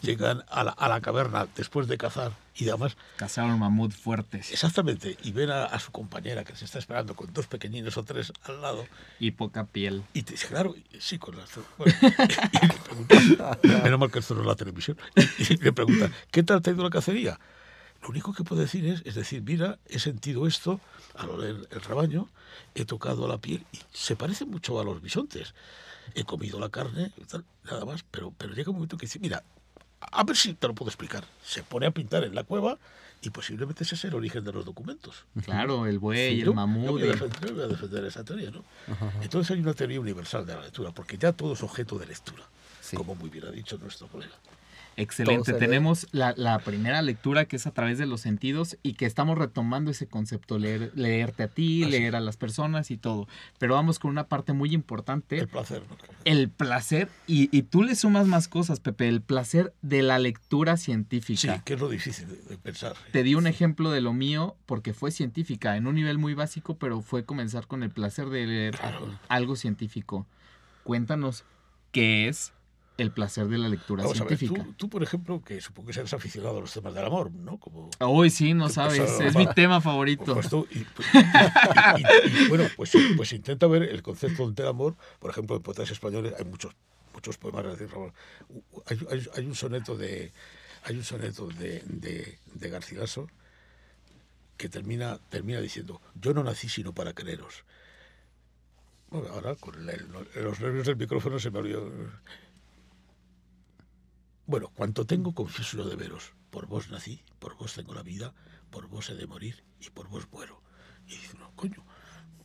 llegan 0.02 0.44
a 0.50 0.64
la, 0.64 0.72
a 0.72 0.90
la 0.90 1.02
caverna 1.02 1.48
después 1.56 1.88
de 1.88 1.98
cazar 1.98 2.34
y 2.60 2.70
además, 2.70 2.98
Cazaron 3.18 3.60
mamut 3.60 3.92
fuertes 3.92 4.52
exactamente, 4.52 5.16
y 5.24 5.32
ven 5.32 5.52
a, 5.52 5.66
a 5.66 5.80
su 5.80 5.92
compañera 5.92 6.44
que 6.44 6.56
se 6.56 6.66
está 6.66 6.80
esperando 6.80 7.16
con 7.16 7.32
dos 7.32 7.46
pequeñinos 7.46 7.98
o 7.98 8.04
tres 8.04 8.34
al 8.44 8.62
lado 8.62 8.86
y 9.20 9.32
poca 9.32 9.66
piel. 9.66 10.04
y 10.14 10.24
te 10.24 10.34
dice, 10.34 10.48
claro, 10.48 10.76
sí, 11.00 11.20
con 11.20 11.38
las... 11.38 11.50
Bueno, 11.78 11.94
y 12.02 12.68
le 12.68 12.74
pregunta, 12.74 13.60
menos 13.84 14.00
mal 14.00 14.12
que 14.12 14.20
esto 14.20 14.34
no 14.34 14.42
es 14.42 14.48
la 14.48 14.56
televisión, 14.56 14.98
y 15.38 15.58
le 15.58 15.72
pregunta, 15.72 16.10
¿qué 16.32 16.42
tal 16.42 16.62
te 16.62 16.72
ha 16.72 16.74
ido 16.74 16.84
la 16.84 16.90
cacería? 16.90 17.40
Lo 18.02 18.10
único 18.10 18.34
que 18.34 18.44
puede 18.44 18.62
decir 18.62 18.86
es, 18.86 19.02
es 19.06 19.16
decir, 19.16 19.42
mira, 19.42 19.80
he 19.88 20.00
sentido 20.00 20.48
esto 20.48 20.80
al 21.16 21.30
oler 21.30 21.68
el 21.72 21.82
rebaño, 21.82 22.30
he 22.76 22.86
tocado 22.86 23.28
la 23.28 23.38
piel 23.40 23.66
y 23.72 23.80
se 23.92 24.16
parece 24.16 24.46
mucho 24.46 24.80
a 24.80 24.84
los 24.84 25.02
bisontes. 25.02 25.54
He 26.16 26.24
comido 26.24 26.60
la 26.60 26.70
carne, 26.70 27.12
tal, 27.30 27.44
nada 27.66 27.86
más, 27.86 28.04
pero, 28.10 28.32
pero 28.38 28.54
llega 28.54 28.70
un 28.70 28.78
momento 28.78 28.98
que 28.98 29.08
dice, 29.08 29.20
mira, 29.20 29.44
a 30.00 30.24
ver 30.24 30.38
si 30.38 30.54
te 30.54 30.68
lo 30.68 30.74
puedo 30.76 30.90
explicar. 30.90 31.26
Se 31.44 31.64
pone 31.64 31.86
a 31.88 31.92
pintar 31.92 32.24
en 32.24 32.33
la 32.36 32.44
cueva 32.44 32.78
y 33.21 33.31
posiblemente 33.31 33.83
ese 33.83 33.95
es 33.95 34.06
el 34.06 34.14
origen 34.14 34.44
de 34.45 34.54
los 34.54 34.64
documentos. 34.64 35.26
Claro, 35.44 35.86
el 35.88 35.98
buey, 36.00 36.18
Sí, 36.19 36.33
el 36.36 36.40
yo- 36.40 36.45
Yo 36.45 36.54
mamut. 36.54 36.90
voy, 36.92 37.02
a 37.02 37.06
defender, 37.07 37.50
yo 37.50 37.56
voy 37.56 37.64
a 37.64 37.68
defender 37.68 38.06
esa 38.06 38.24
teoría, 38.24 38.52
¿no? 38.52 38.64
Entonces 39.21 39.52
hay 39.56 39.60
una 39.62 39.74
teoría 39.74 40.00
universal 40.00 40.45
de 40.45 40.54
la 40.56 40.62
lectura, 40.62 40.92
porque 40.92 41.18
ya 41.18 41.33
todo 41.33 41.54
es 41.54 41.64
objeto 41.64 41.98
de 41.98 42.06
lectura, 42.06 42.44
Sí. 42.80 42.95
como 42.95 43.16
muy 43.16 43.30
bien 43.30 43.45
ha 43.48 43.52
dicho 43.52 43.78
nuestro 43.80 44.07
colega. 44.07 44.36
Excelente. 44.97 45.54
Tenemos 45.54 46.07
la, 46.11 46.33
la 46.35 46.59
primera 46.59 47.01
lectura 47.01 47.45
que 47.45 47.56
es 47.56 47.68
a 47.68 47.71
través 47.71 47.97
de 47.99 48.06
los 48.07 48.21
sentidos 48.21 48.77
y 48.83 48.94
que 48.94 49.06
estamos 49.06 49.37
retomando 49.37 49.92
ese 49.92 50.07
concepto, 50.07 50.57
leer, 50.57 50.92
leerte 50.95 51.44
a 51.44 51.47
ti, 51.47 51.83
Así. 51.83 51.92
leer 51.92 52.16
a 52.16 52.19
las 52.19 52.35
personas 52.35 52.89
y 52.92 52.97
todo. 52.97 53.27
Pero 53.59 53.75
vamos 53.75 53.99
con 53.99 54.09
una 54.11 54.27
parte 54.27 54.54
muy 54.54 54.73
importante, 54.73 55.37
El 55.37 55.47
placer, 55.47 55.83
el 56.25 56.49
placer, 56.49 57.09
y, 57.27 57.56
y 57.56 57.61
tú 57.61 57.83
le 57.83 57.95
sumas 57.95 58.25
más 58.27 58.47
cosas, 58.47 58.80
Pepe, 58.80 59.07
el 59.07 59.21
placer 59.21 59.73
de 59.81 60.01
la 60.01 60.19
lectura 60.19 60.75
Sí, 60.77 60.85
científica. 60.85 61.61
que 61.63 61.75
es 61.75 61.80
lo 61.80 61.89
difícil 61.89 62.27
de, 62.27 62.57
pensar. 62.57 62.95
Te 63.11 63.21
di 63.23 63.35
un 63.35 63.45
ejemplo 63.47 63.92
de 63.92 64.01
lo 64.01 64.13
mío 64.13 64.56
porque 64.66 64.94
fue 64.94 65.11
científica, 65.11 65.77
en 65.77 65.85
un 65.87 65.94
nivel 65.95 66.18
muy 66.18 66.33
básico, 66.33 66.75
pero 66.77 67.01
fue 67.01 67.23
comenzar 67.23 67.68
con 67.68 67.83
el 67.83 67.92
placer 67.92 68.30
de 68.30 68.47
leer 68.47 68.75
Claro. 68.77 69.19
algo 69.30 69.56
científico. 69.56 70.25
Cuéntanos 70.83 71.44
qué 71.92 72.27
es 72.27 72.54
el 72.97 73.11
placer 73.11 73.47
de 73.47 73.57
la 73.59 73.69
lectura 73.69 74.04
Vamos 74.04 74.19
a 74.19 74.23
ver, 74.23 74.37
científica. 74.37 74.63
tú, 74.66 74.73
tú, 74.73 74.89
por 74.89 75.04
ejemplo, 75.04 75.42
que 75.44 75.61
supongo 75.61 75.87
que 75.87 75.94
seas 75.94 76.11
aficionado 76.13 76.57
a 76.57 76.61
los 76.61 76.73
temas 76.73 76.94
del 76.95 77.06
amor, 77.06 77.31
¿no? 77.31 77.59
Como, 77.59 77.92
Hoy 77.99 78.30
sí, 78.31 78.54
no 78.56 78.66
Pues, 78.66 78.73
sabes, 78.73 78.99
pues, 78.99 79.19
es 79.21 79.35
mi 79.35 79.45
tema 79.54 79.80
favorito. 79.81 80.33
Pues 80.33 80.49
tú, 80.49 80.68
y, 80.71 80.80
pues, 80.83 81.07
y- 81.13 82.44
y- 82.45 82.47
bueno, 82.49 82.66
pues, 82.75 82.92
pues 83.16 83.33
intenta 83.33 83.68
ver 83.68 83.83
el 83.83 84.01
concepto 84.01 84.49
del 84.51 84.68
amor. 84.68 84.95
Por 85.19 85.30
ejemplo, 85.30 85.56
en 85.56 85.61
poetas 85.61 85.92
españoles 85.92 86.33
hay 86.37 86.45
muchos 86.45 86.73
muchos 87.13 87.37
poemas. 87.37 87.66
decir, 87.66 87.89
Hay, 88.87 88.99
hay- 89.11 89.27
hay 89.35 89.45
un 89.45 89.56
soneto 89.56 89.95
de 89.97 90.31
hay 90.83 90.95
un 90.95 91.04
soneto 91.04 91.47
de, 91.47 91.81
de, 91.85 92.39
de 92.54 92.69
Garcilaso 92.69 93.27
que 94.57 94.69
termina 94.69 95.19
termina 95.30 95.59
diciendo 95.59 96.01
yo 96.16 96.33
no 96.33 96.44
nací 96.44 96.69
sino 96.69 96.94
para 96.94 97.13
quereros. 97.13 97.63
Bueno, 99.09 99.30
ahora 99.30 99.56
con 99.56 99.75
el- 99.89 100.07
los 100.44 100.59
nervios 100.59 100.85
del 100.87 100.97
micrófono 100.97 101.39
se 101.39 101.49
me 101.51 101.59
olvidó. 101.59 101.92
Bueno, 104.47 104.69
cuanto 104.73 105.06
tengo 105.06 105.33
confieso 105.35 105.77
yo 105.77 105.85
de 105.85 105.95
veros. 105.95 106.33
por 106.49 106.66
vos 106.68 106.89
nací, 106.89 107.21
por 107.39 107.56
vos 107.57 107.73
tengo 107.73 107.94
la 107.94 108.01
vida, 108.01 108.33
por 108.71 108.87
vos 108.87 109.09
he 109.09 109.16
de 109.16 109.27
morir 109.27 109.63
y 109.80 109.89
por 109.92 110.07
vos 110.07 110.27
muero. 110.31 110.63
Y 111.06 111.11
dices, 111.11 111.35
no, 111.37 111.51
coño. 111.56 111.83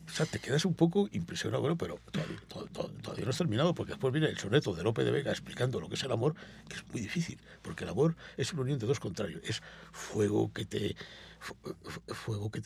O 0.07 0.11
sea, 0.11 0.27
te 0.27 0.41
quedas 0.41 0.65
un 0.65 0.75
poco 0.75 1.09
impresionado, 1.13 1.61
bueno, 1.63 1.77
pero 1.79 1.99
todavía, 2.11 2.37
to- 2.49 2.67
to- 2.67 2.91
todavía 3.01 3.25
no 3.25 3.31
has 3.31 3.39
terminado, 3.39 3.75
porque 3.75 3.93
después 3.93 4.13
viene 4.13 4.29
el 4.29 4.37
soneto 4.39 4.75
de 4.75 4.83
Lope 4.83 5.05
de 5.05 5.13
Vega 5.13 5.31
explicando 5.31 5.81
lo 5.81 5.89
que 5.89 5.95
es 5.95 6.03
el 6.03 6.13
amor, 6.13 6.35
que 6.69 6.75
es 6.77 6.87
muy 6.89 7.01
difícil, 7.01 7.41
porque 7.63 7.85
el 7.85 7.91
amor 7.91 8.17
es 8.37 8.53
una 8.53 8.63
unión 8.63 8.79
de 8.81 8.87
dos 8.87 8.99
contrarios. 9.01 9.41
Es 9.45 9.63
fuego 9.93 10.53
que 10.53 10.65
te. 10.67 10.97
fu- 11.39 11.57
fu- 11.85 12.03
fuego 12.15 12.51
que 12.51 12.63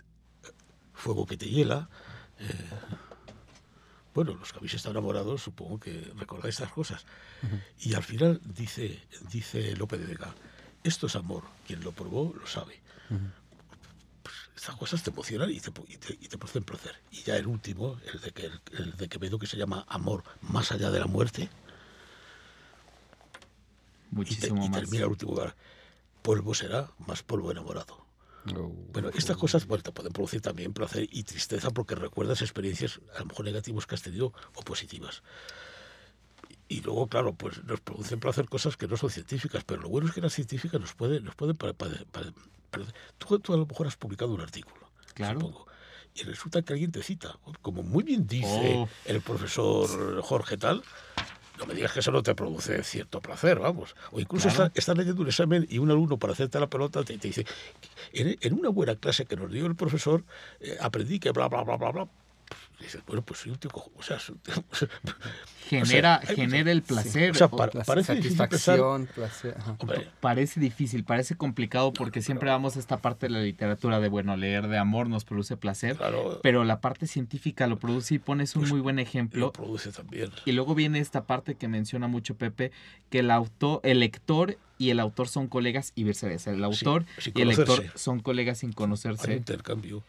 fuego 0.95 1.27
que 1.27 1.37
te 1.37 1.49
hiela. 1.49 1.89
eh, 2.39 2.71
bueno, 4.17 4.35
los 4.35 4.51
que 4.51 4.59
habéis 4.59 4.73
estado 4.75 4.93
enamorados, 4.93 5.43
supongo 5.43 5.79
que 5.79 6.11
recordáis 6.17 6.55
estas 6.57 6.73
cosas. 6.73 7.05
Y 7.79 7.93
al 7.95 8.03
final 8.03 8.41
dice, 8.45 8.99
dice 9.31 9.77
Lope 9.77 9.99
de 9.99 10.07
Vega, 10.07 10.35
esto 10.83 11.07
es 11.07 11.17
amor, 11.17 11.45
quien 11.67 11.85
lo 11.85 11.93
probó 11.93 12.33
lo 12.35 12.47
sabe. 12.47 12.81
Pues 14.23 14.35
estas 14.57 14.77
cosas 14.77 15.03
te 15.03 15.11
emocionan 15.11 15.51
y 15.51 15.61
te, 15.61 15.71
y, 15.89 15.97
te, 15.99 16.15
y 16.15 16.29
te 16.29 16.39
producen 16.39 16.65
placer. 16.65 16.97
Y 17.11 17.23
ya 17.25 17.37
el 17.37 17.47
último, 17.47 18.01
el 18.11 18.21
de, 18.23 18.31
que, 18.33 18.51
el 18.73 18.97
de 18.97 19.09
Quevedo, 19.09 19.39
que 19.39 19.47
se 19.47 19.59
llama 19.59 19.85
Amor 19.87 20.25
más 20.41 20.73
allá 20.73 20.91
de 20.91 20.99
la 21.01 21.07
muerte, 21.07 21.43
y, 21.43 21.47
te- 21.49 21.67
Muchísimo 24.17 24.65
y 24.65 24.69
más. 24.71 24.81
termina 24.81 25.05
el 25.05 25.11
último 25.11 25.33
lugar. 25.33 25.55
Polvo 26.23 26.55
será 26.55 26.91
más 27.07 27.23
polvo 27.23 27.51
enamorado. 27.53 28.06
Oh. 28.55 28.73
Bueno, 28.93 29.11
estas 29.15 29.37
cosas 29.37 29.67
bueno, 29.67 29.83
te 29.83 29.93
pueden 29.93 30.13
producir 30.13 30.41
también 30.41 30.73
placer 30.73 31.09
y 31.11 31.23
tristeza 31.25 31.71
porque 31.71 31.95
recuerdas 31.95 32.43
experiencias 32.43 33.01
a 33.17 33.21
lo 33.21 33.27
mejor 33.27 33.45
negativas 33.47 33.87
que 33.87 33.95
has 33.95 34.03
tenido 34.03 34.33
o 34.55 34.63
positivas. 34.63 35.23
Y 36.69 36.81
luego, 36.81 37.07
claro, 37.09 37.35
pues 37.35 37.63
nos 37.65 37.81
producen 37.81 38.19
placer 38.21 38.49
cosas 38.49 38.77
que 38.77 38.89
no 38.89 38.97
son 38.97 39.11
científicas, 39.11 39.63
pero 39.65 39.83
lo 39.83 39.89
bueno 39.89 40.09
es 40.09 40.15
que 40.15 40.21
las 40.21 40.33
científicas 40.33 40.81
nos 40.81 40.95
pueden... 40.95 41.25
Nos 41.25 41.35
pueden 41.35 41.57
tú 43.39 43.55
a 43.55 43.57
lo 43.57 43.67
mejor 43.67 43.87
has 43.87 43.97
publicado 43.97 44.35
un 44.35 44.41
artículo, 44.41 44.91
Claro. 45.15 45.41
supongo, 45.41 45.67
y 46.15 46.23
resulta 46.25 46.63
que 46.63 46.73
alguien 46.73 46.91
te 46.93 47.03
cita, 47.03 47.39
como 47.63 47.83
muy 47.83 48.03
bien 48.03 48.27
dice 48.27 48.75
Oh. 48.77 48.89
el 49.05 49.21
profesor 49.21 50.21
Jorge 50.23 50.57
tal, 50.57 50.83
no 51.59 51.67
me 51.67 51.75
digas 51.75 51.93
que 51.93 52.01
eso 52.01 52.11
no 52.13 52.23
te 52.23 52.35
produce 52.35 52.83
cierto 52.85 53.21
placer, 53.21 53.59
vamos. 53.59 53.95
O 54.13 54.21
incluso 54.21 54.49
Claro. 54.49 54.65
está- 54.67 54.79
estás 54.79 54.97
leyendo 54.99 55.23
un 55.23 55.29
examen 55.29 55.67
y 55.69 55.79
un 55.79 55.91
alumno 55.91 56.19
para 56.19 56.33
hacerte 56.33 56.61
la 56.61 56.67
pelota 56.69 57.03
te, 57.05 57.17
te 57.19 57.29
dice, 57.29 57.47
en, 58.13 58.37
en 58.41 58.53
una 58.53 58.69
buena 58.69 58.97
clase 58.97 59.25
que 59.27 59.37
nos 59.37 59.51
dio 59.51 59.67
el 59.67 59.75
profesor, 59.77 60.25
eh, 60.61 60.77
aprendí 60.81 61.19
que 61.19 61.31
bla, 61.33 61.49
bla, 61.49 61.63
bla, 61.65 61.77
bla, 61.77 61.91
bla. 61.91 62.09
Dices, 62.81 63.03
bueno, 63.07 63.23
pues 63.23 63.41
soy 63.41 63.53
un 63.53 63.59
tío 63.59 63.71
cojo- 63.71 63.91
O 63.97 64.03
sea, 64.03 64.19
Genera, 65.69 65.83
o 65.83 65.87
sea, 65.87 66.21
hay 66.29 66.37
genera 66.37 66.71
el 66.71 66.83
placer. 66.83 67.31
o 67.31 67.35
sea, 67.35 67.47
O- 67.47 67.57
para- 67.57 67.73
La 67.75 67.85
parece 67.85 68.15
difícil 68.15 68.37
satisfacción, 68.37 69.07
placer. 69.15 69.57
hombre, 69.79 70.09
Parece 70.21 70.61
difícil, 70.61 71.03
parece 71.05 71.37
complicado 71.37 71.93
porque 71.93 72.21
siempre 72.23 72.51
vamos 72.51 72.77
a 72.77 72.79
esta 72.81 72.99
parte 72.99 73.27
de 73.27 73.33
la 73.33 73.41
literatura 73.41 73.99
de, 73.99 74.09
bueno, 74.09 74.37
leer 74.37 74.69
de 74.69 74.79
amor 74.79 75.09
nos 75.09 75.25
produce 75.25 75.57
placer, 75.57 75.97
claro, 75.97 76.41
pero 76.43 76.65
la 76.65 76.81
parte 76.81 77.07
científica 77.07 77.67
lo 77.67 77.79
produce 77.79 78.15
y 78.17 78.19
pones 78.19 78.55
un 78.57 78.63
Pues, 78.63 78.73
muy 78.73 78.81
buen 78.81 78.97
lo 78.97 79.03
ejemplo. 79.03 79.53
produce 79.53 79.91
también. 79.91 80.31
Y 80.45 80.53
luego 80.53 80.75
viene 80.75 80.99
esta 81.01 81.25
parte 81.25 81.55
que 81.55 81.69
menciona 81.69 82.09
mucho 82.09 82.37
Pepe, 82.37 82.73
que 83.11 83.21
el 83.21 83.31
autor, 83.31 83.81
el 83.85 84.01
lector 84.01 84.59
y 84.79 84.91
el 84.91 85.01
autor 85.01 85.29
son 85.29 85.49
colegas 85.49 85.93
y 85.95 86.05
viceversa. 86.05 86.51
El 86.51 86.63
autor 86.63 87.07
y 87.35 87.41
el 87.41 87.49
lector 87.49 87.83
son 87.95 88.21
colegas 88.21 88.59
sin 88.59 88.69
Hay 88.71 88.75
conocerse. 88.75 89.35
intercambio. 89.35 90.05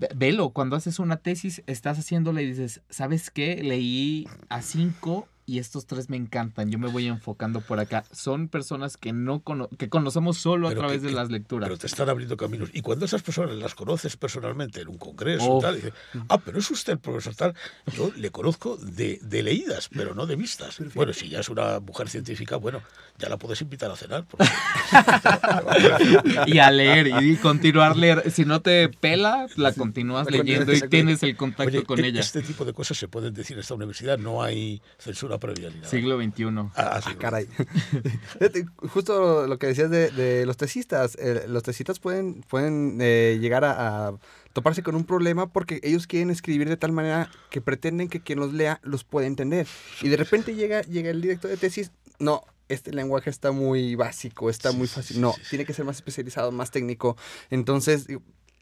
Ve- 0.00 0.08
Velo, 0.16 0.50
cuando 0.50 0.76
haces 0.76 0.98
una 0.98 1.18
tesis, 1.18 1.62
estás 1.66 1.98
haciéndola 1.98 2.40
y 2.40 2.46
dices, 2.46 2.80
¿sabes 2.88 3.30
qué? 3.30 3.62
Leí 3.62 4.26
a 4.48 4.62
cinco 4.62 5.28
y 5.50 5.58
estos 5.58 5.86
tres 5.86 6.08
me 6.10 6.16
encantan. 6.16 6.70
Yo 6.70 6.78
me 6.78 6.88
voy 6.88 7.06
enfocando 7.08 7.60
por 7.60 7.80
acá. 7.80 8.04
Son 8.12 8.46
personas 8.48 8.96
que 8.96 9.12
no 9.12 9.40
cono- 9.40 9.68
que 9.78 9.88
conocemos 9.88 10.38
solo 10.38 10.68
a 10.68 10.74
través 10.74 10.98
que- 10.98 11.06
de 11.06 11.08
que- 11.08 11.14
las 11.16 11.30
lecturas. 11.30 11.68
Pero 11.68 11.78
te 11.78 11.86
están 11.88 12.08
abriendo 12.08 12.36
caminos. 12.36 12.70
Y 12.72 12.82
cuando 12.82 13.04
esas 13.04 13.22
personas 13.22 13.56
las 13.56 13.74
conoces 13.74 14.16
personalmente 14.16 14.80
en 14.80 14.88
un 14.88 14.98
congreso 14.98 15.44
Oh. 15.50 15.58
y 15.58 15.62
tal, 15.62 15.74
dices, 15.76 15.92
ah, 16.28 16.38
pero 16.38 16.58
es 16.60 16.70
usted 16.70 16.92
el 16.92 16.98
profesor 17.00 17.34
tal. 17.34 17.54
Yo 17.96 18.12
le 18.16 18.30
conozco 18.30 18.76
de, 18.76 19.18
de 19.22 19.42
leídas, 19.42 19.88
pero 19.88 20.14
no 20.14 20.26
de 20.26 20.36
vistas. 20.36 20.78
Bueno, 20.94 21.12
si 21.12 21.28
ya 21.28 21.40
es 21.40 21.48
una 21.48 21.80
mujer 21.80 22.08
científica, 22.08 22.56
bueno, 22.56 22.80
ya 23.18 23.28
la 23.28 23.36
puedes 23.36 23.60
invitar 23.60 23.90
a 23.90 23.96
cenar. 23.96 24.24
porque- 24.30 24.46
y 26.46 26.58
a 26.58 26.70
leer 26.70 27.08
y 27.22 27.36
continuar 27.36 27.96
leer. 27.96 28.30
Si 28.30 28.44
no 28.44 28.60
te 28.62 28.88
pela, 28.88 29.46
la 29.56 29.72
continúas 29.72 30.30
leyendo 30.30 30.72
y 30.72 30.80
tienes 30.82 31.22
el 31.22 31.36
contacto 31.36 31.68
Oye, 31.78 31.84
con 31.84 31.98
e- 32.04 32.08
ella. 32.08 32.20
Este 32.20 32.42
tipo 32.42 32.64
de 32.64 32.72
cosas 32.72 32.96
se 32.98 33.08
pueden 33.08 33.34
decir 33.34 33.56
en 33.56 33.60
esta 33.60 33.74
universidad, 33.74 34.18
no 34.18 34.42
hay 34.42 34.80
censura 34.98 35.38
previa 35.40 35.70
ni 35.70 35.76
nada. 35.76 35.88
Siglo 35.88 36.16
XXI. 36.22 36.44
Ah, 36.44 36.70
ah, 36.76 37.00
sí, 37.00 37.10
Ah, 37.12 37.16
caray. 37.18 37.48
Justo 38.92 39.46
lo 39.46 39.58
que 39.58 39.66
decías 39.68 39.90
de, 39.90 40.10
de 40.10 40.46
los 40.46 40.56
tesistas. 40.56 41.16
eh, 41.20 41.44
los 41.48 41.62
tesistas 41.62 41.98
pueden, 41.98 42.42
pueden 42.42 42.98
eh, 43.00 43.38
llegar 43.40 43.64
a, 43.64 44.08
a 44.08 44.12
toparse 44.52 44.82
con 44.82 44.94
un 44.94 45.04
problema 45.04 45.52
porque 45.52 45.80
ellos 45.82 46.06
quieren 46.06 46.30
escribir 46.30 46.68
de 46.68 46.76
tal 46.76 46.92
manera 46.92 47.30
que 47.50 47.60
pretenden 47.60 48.08
que 48.08 48.20
quien 48.20 48.38
los 48.38 48.52
lea 48.52 48.80
los 48.82 49.04
pueda 49.04 49.26
entender. 49.26 49.66
Y 50.02 50.08
de 50.08 50.16
repente 50.16 50.54
llega, 50.54 50.82
llega 50.82 51.10
el 51.10 51.20
director 51.20 51.50
de 51.50 51.56
tesis, 51.56 51.90
no, 52.18 52.42
este 52.68 52.92
lenguaje 52.92 53.30
está 53.30 53.50
muy 53.52 53.94
básico, 53.96 54.48
está 54.50 54.70
Sí, 54.70 54.76
muy 54.76 54.86
fácil. 54.86 55.20
No, 55.20 55.32
sí, 55.32 55.40
sí. 55.42 55.50
tiene 55.50 55.64
que 55.64 55.72
ser 55.74 55.84
más 55.84 55.96
especializado, 55.96 56.52
más 56.52 56.70
técnico. 56.70 57.16
Entonces, 57.50 58.06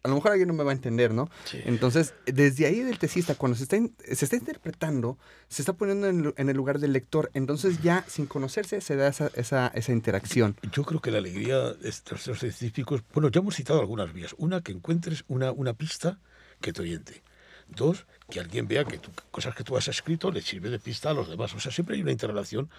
a 0.03 0.09
lo 0.09 0.15
mejor 0.15 0.31
alguien 0.33 0.49
no 0.49 0.55
me 0.55 0.65
va 0.65 0.71
a 0.71 0.75
entender, 0.75 1.13
¿no? 1.13 1.29
Sí. 1.45 1.61
Entonces, 1.65 2.15
desde 2.27 2.67
ahí 2.67 2.81
del 2.81 2.99
tesista, 2.99 3.35
cuando 3.35 3.57
se 3.57 3.65
está, 3.65 3.77
in- 3.77 3.95
se 4.13 4.25
está 4.25 4.37
interpretando, 4.37 5.19
se 5.49 5.63
está 5.63 5.73
poniendo 5.73 6.07
en, 6.09 6.33
en 6.37 6.49
el 6.49 6.57
lugar 6.57 6.79
del 6.79 6.93
lector. 6.93 7.31
Entonces 7.35 7.83
ya, 7.83 8.05
sin 8.09 8.27
conocerse, 8.27 8.81
se 8.81 8.97
da 8.97 9.09
esa, 9.09 9.31
esa, 9.35 9.69
esa 9.75 9.93
interacción. 9.93 10.57
Yo 10.73 10.85
creo 10.85 11.01
que 11.01 11.11
la 11.11 11.19
alegría 11.19 11.59
de 11.75 11.93
los 12.27 12.39
científicos, 12.39 13.03
bueno, 13.13 13.29
ya 13.29 13.41
hemos 13.41 13.57
citado 13.57 13.81
algunas 13.81 14.13
vías. 14.13 14.35
Una, 14.39 14.61
que 14.63 14.73
encuentres 14.73 15.25
una, 15.29 15.51
una 15.53 15.75
pista 15.75 16.19
que 16.61 16.73
te 16.73 16.81
oriente. 16.83 17.23
Dos, 17.69 18.07
que 18.31 18.41
alguien 18.41 18.67
vea 18.67 18.85
que 18.85 18.99
tú- 18.99 19.11
cosas 19.31 19.55
que 19.55 19.63
tú 19.65 19.77
has 19.77 19.89
escrito 19.89 20.31
le 20.31 20.41
sirve 20.41 20.71
de 20.71 20.79
pista 20.79 21.11
a 21.11 21.15
los 21.15 21.29
demás. 21.29 21.53
O 21.55 21.61
sea, 21.61 21.71
siempre 21.71 21.97
hay 21.97 22.03
una 22.03 22.13
interrelación. 22.13 22.71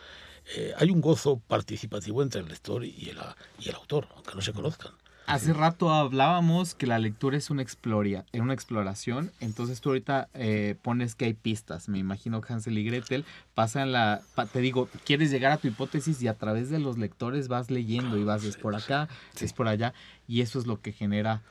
eh, 0.55 0.73
hay 0.77 0.89
un 0.89 0.99
gozo 1.01 1.39
participativo 1.47 2.23
entre 2.23 2.41
el 2.41 2.47
lector 2.47 2.83
y 2.83 3.09
el, 3.09 3.17
y 3.59 3.69
el 3.69 3.75
autor, 3.75 4.07
aunque 4.15 4.33
no 4.35 4.41
se 4.41 4.51
conozcan. 4.53 4.93
Hace 5.29 5.53
rato 5.53 5.91
hablábamos 5.91 6.73
que 6.73 6.87
la 6.87 6.97
lectura 6.97 7.37
es 7.37 7.51
una, 7.51 7.61
exploria, 7.61 8.25
una 8.33 8.53
exploración, 8.53 9.31
entonces 9.39 9.79
tú 9.79 9.89
ahorita 9.89 10.27
eh, 10.33 10.75
pones 10.81 11.13
que 11.13 11.25
hay 11.25 11.33
pistas. 11.33 11.87
Me 11.87 11.99
imagino 11.99 12.41
Hansel 12.47 12.77
y 12.77 12.83
Gretel 12.83 13.25
pasan 13.53 13.91
la... 13.91 14.21
pa- 14.33 14.47
te 14.47 14.59
digo, 14.59 14.89
quieres 15.05 15.29
llegar 15.29 15.51
a 15.51 15.57
tu 15.57 15.67
hipótesis 15.67 16.21
y 16.23 16.27
a 16.27 16.33
través 16.33 16.69
de 16.71 16.79
los 16.79 16.97
lectores 16.97 17.47
vas 17.47 17.69
leyendo 17.69 18.17
y 18.17 18.23
vas, 18.23 18.43
es 18.43 18.57
por 18.57 18.75
acá, 18.75 19.07
es 19.39 19.53
por 19.53 19.67
allá, 19.67 19.93
y 20.27 20.41
eso 20.41 20.57
es 20.57 20.65
lo 20.65 20.81
que 20.81 20.93
genera 20.93 21.43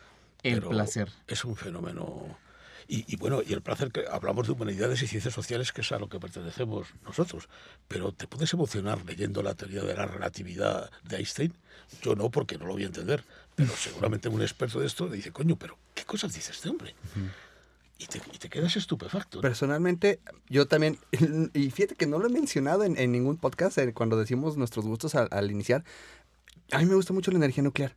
el 0.43 0.55
Pero 0.55 0.71
placer. 0.71 1.11
Es 1.29 1.45
un 1.45 1.55
fenómeno. 1.55 2.37
Y, 2.91 3.05
y 3.13 3.17
bueno, 3.17 3.43
y 3.47 3.53
el 3.53 3.61
placer 3.61 3.93
que 3.93 4.05
hablamos 4.11 4.47
de 4.47 4.55
humanidades 4.55 5.03
y 5.03 5.07
ciencias 5.07 5.35
sociales, 5.35 5.73
que 5.73 5.83
es 5.83 5.93
a 5.93 5.99
lo 5.99 6.09
que 6.09 6.19
pertenecemos 6.19 6.87
nosotros. 7.05 7.49
Pero 7.87 8.13
¿te 8.13 8.27
puedes 8.27 8.51
emocionar 8.55 9.05
leyendo 9.05 9.43
la 9.43 9.55
teoría 9.55 9.83
de 9.83 9.95
la 9.95 10.07
relatividad 10.07 10.91
de 11.05 11.17
Einstein? 11.19 11.53
Yo 12.03 12.17
no, 12.17 12.31
porque 12.31 12.57
no 12.57 12.65
lo 12.65 12.73
voy 12.73 12.85
a 12.85 12.87
entender. 12.87 13.25
Pero 13.59 13.77
seguramente 13.77 14.29
un 14.31 14.41
experto 14.41 14.81
de 14.81 14.87
esto 14.87 15.07
le 15.09 15.17
dice, 15.17 15.31
coño, 15.33 15.57
pero 15.57 15.77
¿qué 15.95 16.05
cosas 16.05 16.33
dice 16.33 16.53
este 16.53 16.69
hombre? 16.71 16.95
y, 17.99 18.07
te, 18.07 18.23
y 18.33 18.39
te 18.39 18.49
quedas 18.49 18.77
estupefacto. 18.77 19.39
¿no? 19.39 19.43
Personalmente, 19.43 20.21
yo 20.49 20.67
también, 20.67 20.99
y 21.53 21.71
fíjate 21.71 21.95
que 21.97 22.07
no 22.07 22.19
lo 22.19 22.29
he 22.29 22.31
mencionado 22.31 22.85
en, 22.85 22.97
en 22.99 23.13
ningún 23.13 23.37
podcast 23.37 23.77
eh, 23.79 23.93
cuando 23.93 24.17
decimos 24.17 24.57
nuestros 24.57 24.87
gustos 24.87 25.15
al, 25.17 25.29
al 25.33 25.51
iniciar. 25.51 25.85
A 26.71 26.79
mí 26.79 26.87
me 26.87 26.95
gusta 26.95 27.13
mucho 27.13 27.31
la 27.33 27.37
energía 27.39 27.63
nuclear. 27.65 27.95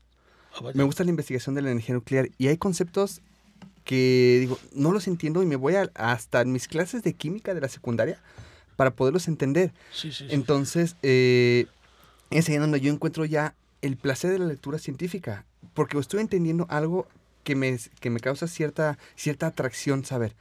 Ah. 0.55 0.71
Me 0.73 0.83
gusta 0.83 1.03
la 1.03 1.11
investigación 1.11 1.55
de 1.55 1.61
la 1.61 1.71
energía 1.71 1.93
nuclear 1.95 2.29
y 2.37 2.47
hay 2.47 2.57
conceptos 2.57 3.21
que 3.85 4.37
digo, 4.41 4.59
no 4.73 4.91
los 4.91 5.07
entiendo 5.07 5.41
y 5.43 5.45
me 5.45 5.55
voy 5.55 5.75
a- 5.75 5.89
hasta 5.95 6.43
mis 6.45 6.67
clases 6.67 7.03
de 7.03 7.13
química 7.13 7.53
de 7.53 7.61
la 7.61 7.67
secundaria 7.69 8.19
para 8.75 8.91
poderlos 8.95 9.27
entender. 9.27 9.71
Sí, 9.93 10.11
sí, 10.11 10.25
sí. 10.27 10.33
Entonces, 10.33 10.95
eh, 11.03 11.67
es 12.31 12.49
ahí 12.49 12.57
donde 12.57 12.79
yo 12.81 12.91
encuentro 12.91 13.25
ya 13.25 13.53
el 13.81 13.97
placer 13.97 14.31
de 14.31 14.39
la 14.39 14.45
lectura 14.45 14.77
científica, 14.79 15.45
porque 15.73 15.97
estoy 15.97 16.21
entendiendo 16.21 16.65
algo 16.69 17.07
que 17.43 17.55
me, 17.55 17.77
que 17.99 18.09
me 18.09 18.19
causa 18.19 18.47
cierta, 18.47 18.97
cierta 19.15 19.47
atracción 19.47 20.05
saber. 20.05 20.33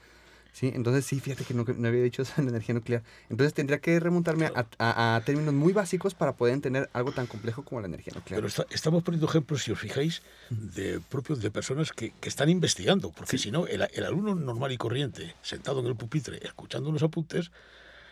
¿Sí? 0.53 0.73
Entonces, 0.75 1.07
sí, 1.07 1.21
fíjate 1.21 1.45
que 1.45 1.55
no, 1.55 1.65
no 1.65 1.87
había 1.89 2.03
dicho 2.03 2.23
eso 2.23 2.33
de 2.37 2.43
la 2.43 2.50
energía 2.50 2.75
nuclear. 2.75 3.05
Entonces, 3.29 3.55
tendría 3.55 3.79
que 3.79 4.00
remontarme 4.00 4.47
a, 4.47 4.67
a- 4.79 5.15
a 5.17 5.21
términos 5.21 5.55
muy 5.55 5.73
básicos 5.73 6.15
para 6.15 6.33
poder 6.33 6.55
entender 6.55 6.91
algo 6.93 7.12
tan 7.12 7.29
complejo 7.29 7.65
como 7.65 7.81
la 7.81 7.87
energía 7.87 8.12
nuclear. 8.17 8.39
Pero 8.39 8.49
está- 8.49 8.67
estamos 8.71 9.05
poniendo 9.05 9.29
ejemplos, 9.29 9.62
si 9.62 9.71
os 9.71 9.79
fijáis, 9.79 10.23
de 10.50 10.99
propios 11.09 11.41
de 11.41 11.53
personas 11.53 11.93
que, 11.93 12.11
que 12.21 12.29
están 12.29 12.49
investigando, 12.49 13.12
porque 13.12 13.39
si 13.39 13.53
no, 13.53 13.69
el, 13.69 13.87
el 13.93 14.05
alumno 14.05 14.35
normal 14.35 14.73
y 14.73 14.77
corriente, 14.77 15.37
sentado 15.41 15.79
en 15.81 15.87
el 15.87 15.95
pupitre, 15.95 16.41
escuchando 16.43 16.91
unos 16.91 17.05
apuntes, 17.05 17.53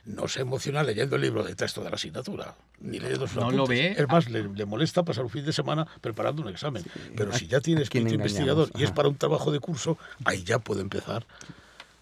no 0.09 0.27
se 0.27 0.41
emociona 0.41 0.83
leyendo 0.83 1.17
el 1.17 1.23
libro 1.23 1.45
de 1.45 1.55
texto 1.55 1.83
de 1.85 1.91
la 1.91 1.97
asignatura, 1.97 2.55
ni 2.81 2.99
leyendo 2.99 3.27
sus 3.27 3.37
No 3.37 3.50
lo 3.50 3.65
apuntes. 3.65 3.97
ve. 3.97 4.03
Es 4.03 4.09
más, 4.09 4.29
le, 4.31 4.43
le 4.49 4.65
molesta 4.65 5.05
pasar 5.05 5.25
un 5.25 5.31
fin 5.31 5.45
de 5.45 5.53
semana 5.53 5.87
preparando 6.00 6.43
un 6.43 6.49
examen. 6.49 6.83
Pero 7.17 7.31
¿A 7.33 7.35
si 7.35 7.47
ya 7.47 7.61
tienes 7.61 7.88
engañamos? 7.95 8.15
investigador 8.15 8.71
y 8.77 8.85
es 8.85 8.91
para 8.91 9.09
un 9.09 9.17
trabajo 9.17 9.53
de 9.53 9.61
curso, 9.61 9.99
ahí 10.25 10.43
ya 10.45 10.59
puede 10.59 10.81
empezar 10.81 11.27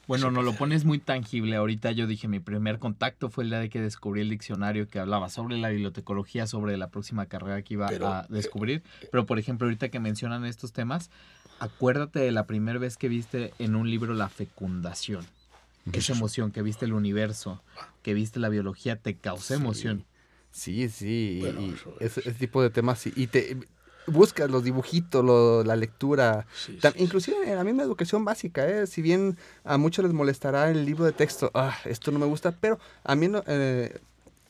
Bueno, 0.06 0.30
no 0.30 0.42
lo 0.42 0.52
pones 0.54 0.84
muy 0.84 0.98
tangible. 1.00 1.56
Ahorita 1.56 1.90
yo 1.90 2.06
dije, 2.06 2.28
mi 2.28 2.38
primer 2.38 2.78
contacto 2.78 3.28
fue 3.28 3.42
el 3.42 3.50
día 3.50 3.58
de 3.58 3.68
que 3.68 3.80
descubrí 3.80 4.20
el 4.20 4.30
diccionario 4.30 4.86
que 4.88 5.00
hablaba 5.00 5.28
sobre 5.28 5.58
la 5.58 5.68
bibliotecología, 5.70 6.46
sobre 6.46 6.76
la 6.76 6.88
próxima 6.90 7.26
carrera 7.26 7.60
que 7.62 7.74
iba 7.74 7.88
Pero, 7.88 8.06
a 8.06 8.20
eh, 8.20 8.26
descubrir. 8.28 8.82
Pero, 9.10 9.26
por 9.26 9.40
ejemplo, 9.40 9.66
ahorita 9.66 9.88
que 9.88 9.98
mencionan 9.98 10.44
estos 10.44 10.72
temas, 10.72 11.10
acuérdate 11.58 12.20
de 12.20 12.30
la 12.30 12.46
primera 12.46 12.78
vez 12.78 12.96
que 12.96 13.08
viste 13.08 13.52
en 13.58 13.74
un 13.74 13.90
libro 13.90 14.14
la 14.14 14.28
fecundación. 14.28 15.26
¿Qué 15.92 15.98
es 16.00 16.04
Esa 16.06 16.14
emoción, 16.14 16.50
que 16.52 16.62
viste 16.62 16.84
el 16.84 16.92
universo, 16.92 17.62
que 18.02 18.14
viste 18.14 18.40
la 18.40 18.48
biología, 18.48 18.96
te 18.96 19.16
causó 19.16 19.54
emoción. 19.54 20.04
Sí, 20.50 20.88
sí. 20.88 21.38
Bueno, 21.40 21.60
y 21.60 21.74
eso 21.74 21.96
ese, 22.00 22.20
ese 22.20 22.32
tipo 22.38 22.62
de 22.62 22.70
temas. 22.70 22.98
sí, 23.00 23.12
Y 23.14 23.26
te 23.26 23.56
buscas 24.06 24.50
los 24.50 24.64
dibujitos, 24.64 25.24
lo- 25.24 25.62
la 25.64 25.76
lectura. 25.76 26.46
Sí, 26.54 26.78
Tam- 26.80 26.94
sí, 26.94 27.02
inclusive 27.02 27.36
en 27.50 27.56
la 27.56 27.64
misma 27.64 27.82
educación 27.82 28.24
básica, 28.24 28.66
¿eh? 28.68 28.86
si 28.86 29.02
bien 29.02 29.36
a 29.64 29.76
muchos 29.78 30.04
les 30.04 30.14
molestará 30.14 30.70
el 30.70 30.84
libro 30.86 31.04
de 31.04 31.12
texto, 31.12 31.50
ah, 31.54 31.76
esto 31.84 32.10
no 32.12 32.18
me 32.18 32.26
gusta, 32.26 32.52
pero 32.52 32.78
a 33.04 33.14
mí 33.16 33.28
no, 33.28 33.42
eh, 33.46 33.98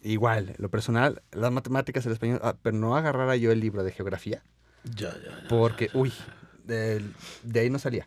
igual, 0.02 0.54
lo 0.58 0.68
personal, 0.68 1.22
las 1.32 1.50
matemáticas, 1.52 2.06
el 2.06 2.12
español, 2.12 2.38
ah, 2.42 2.54
pero 2.62 2.76
no 2.76 2.96
agarrara 2.96 3.34
yo 3.36 3.50
el 3.50 3.60
libro 3.60 3.82
de 3.82 3.92
geografía, 3.92 4.42
Ya, 4.84 5.10
ya, 5.14 5.30
ya. 5.42 5.48
porque, 5.48 5.90
uy, 5.94 6.12
de, 6.64 7.02
de 7.42 7.60
ahí 7.60 7.70
no 7.70 7.78
salía. 7.78 8.06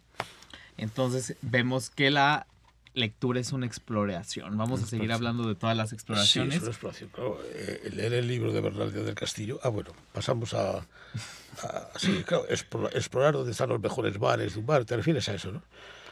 Entonces 0.77 1.36
vemos 1.41 1.89
que 1.89 2.09
la 2.12 2.48
lectura 2.93 3.39
es 3.39 3.51
una 3.51 3.65
exploración. 3.65 4.58
Vamos 4.58 4.84
a 4.84 4.86
seguir 4.86 5.12
hablando 5.12 5.48
de 5.48 5.55
todas 5.55 5.75
las 5.77 5.89
Sí, 5.89 5.96
exploraciones. 5.96 6.55
es 6.55 6.62
una 6.62 6.72
exploración. 6.72 7.10
Claro, 7.13 7.39
eh, 7.53 7.89
leer 7.93 8.13
el 8.13 8.27
libro 8.27 8.51
de 8.51 8.62
Bernardino 8.62 9.03
del 9.03 9.15
Castillo. 9.15 9.60
Ah, 9.63 9.69
bueno, 9.69 9.91
pasamos 10.13 10.53
a. 10.53 10.77
a- 10.79 10.86
sí, 11.98 12.24
claro, 12.25 12.46
explorar, 12.50 12.96
explorar 12.96 13.34
dónde 13.34 13.51
están 13.51 13.69
los 13.69 13.79
mejores 13.81 14.17
bares 14.17 14.53
de 14.53 14.60
un 14.60 14.65
bar. 14.65 14.86
¿Te 14.86 14.96
refieres 14.96 15.27
a 15.29 15.34
eso, 15.36 15.51
no? 15.51 15.62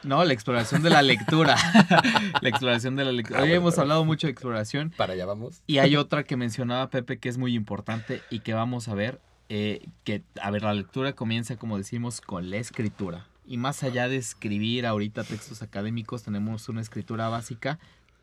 No, 0.04 0.24
la 0.24 0.32
exploración 0.34 0.84
de 0.84 0.92
la 0.92 1.02
lectura. 1.02 1.56
la 2.42 2.50
exploración 2.50 2.96
de 2.96 3.04
la 3.06 3.12
lectura. 3.12 3.40
Ah, 3.40 3.44
Hoy 3.44 3.50
bueno, 3.50 3.62
hemos 3.62 3.74
pero- 3.74 3.82
hablado 3.84 4.06
mucho 4.06 4.28
de 4.28 4.32
exploración 4.32 4.92
Para 4.96 5.14
allá 5.14 5.26
vamos. 5.26 5.62
y 5.66 5.80
hay 5.80 5.96
otra 5.96 6.24
que 6.24 6.38
mencionaba 6.38 6.90
Pepe 6.90 7.18
que 7.18 7.30
es 7.30 7.38
muy 7.38 7.56
importante 7.56 8.22
y 8.30 8.40
que 8.42 8.54
vamos 8.54 8.88
a 8.88 8.94
ver. 8.94 9.20
eh, 9.50 9.88
que, 10.04 10.24
a 10.42 10.52
ver, 10.52 10.64
la 10.64 10.74
lectura 10.74 11.14
comienza, 11.14 11.56
como 11.56 11.78
decimos, 11.78 12.20
con 12.20 12.50
la 12.50 12.58
escritura. 12.58 13.28
Y 13.48 13.56
más 13.56 13.82
allá 13.82 14.10
de 14.10 14.18
escribir 14.18 14.86
ahorita 14.86 15.24
textos 15.24 15.62
académicos, 15.62 16.22
tenemos 16.22 16.68
una 16.68 16.82
escritura 16.82 17.30
básica 17.30 17.80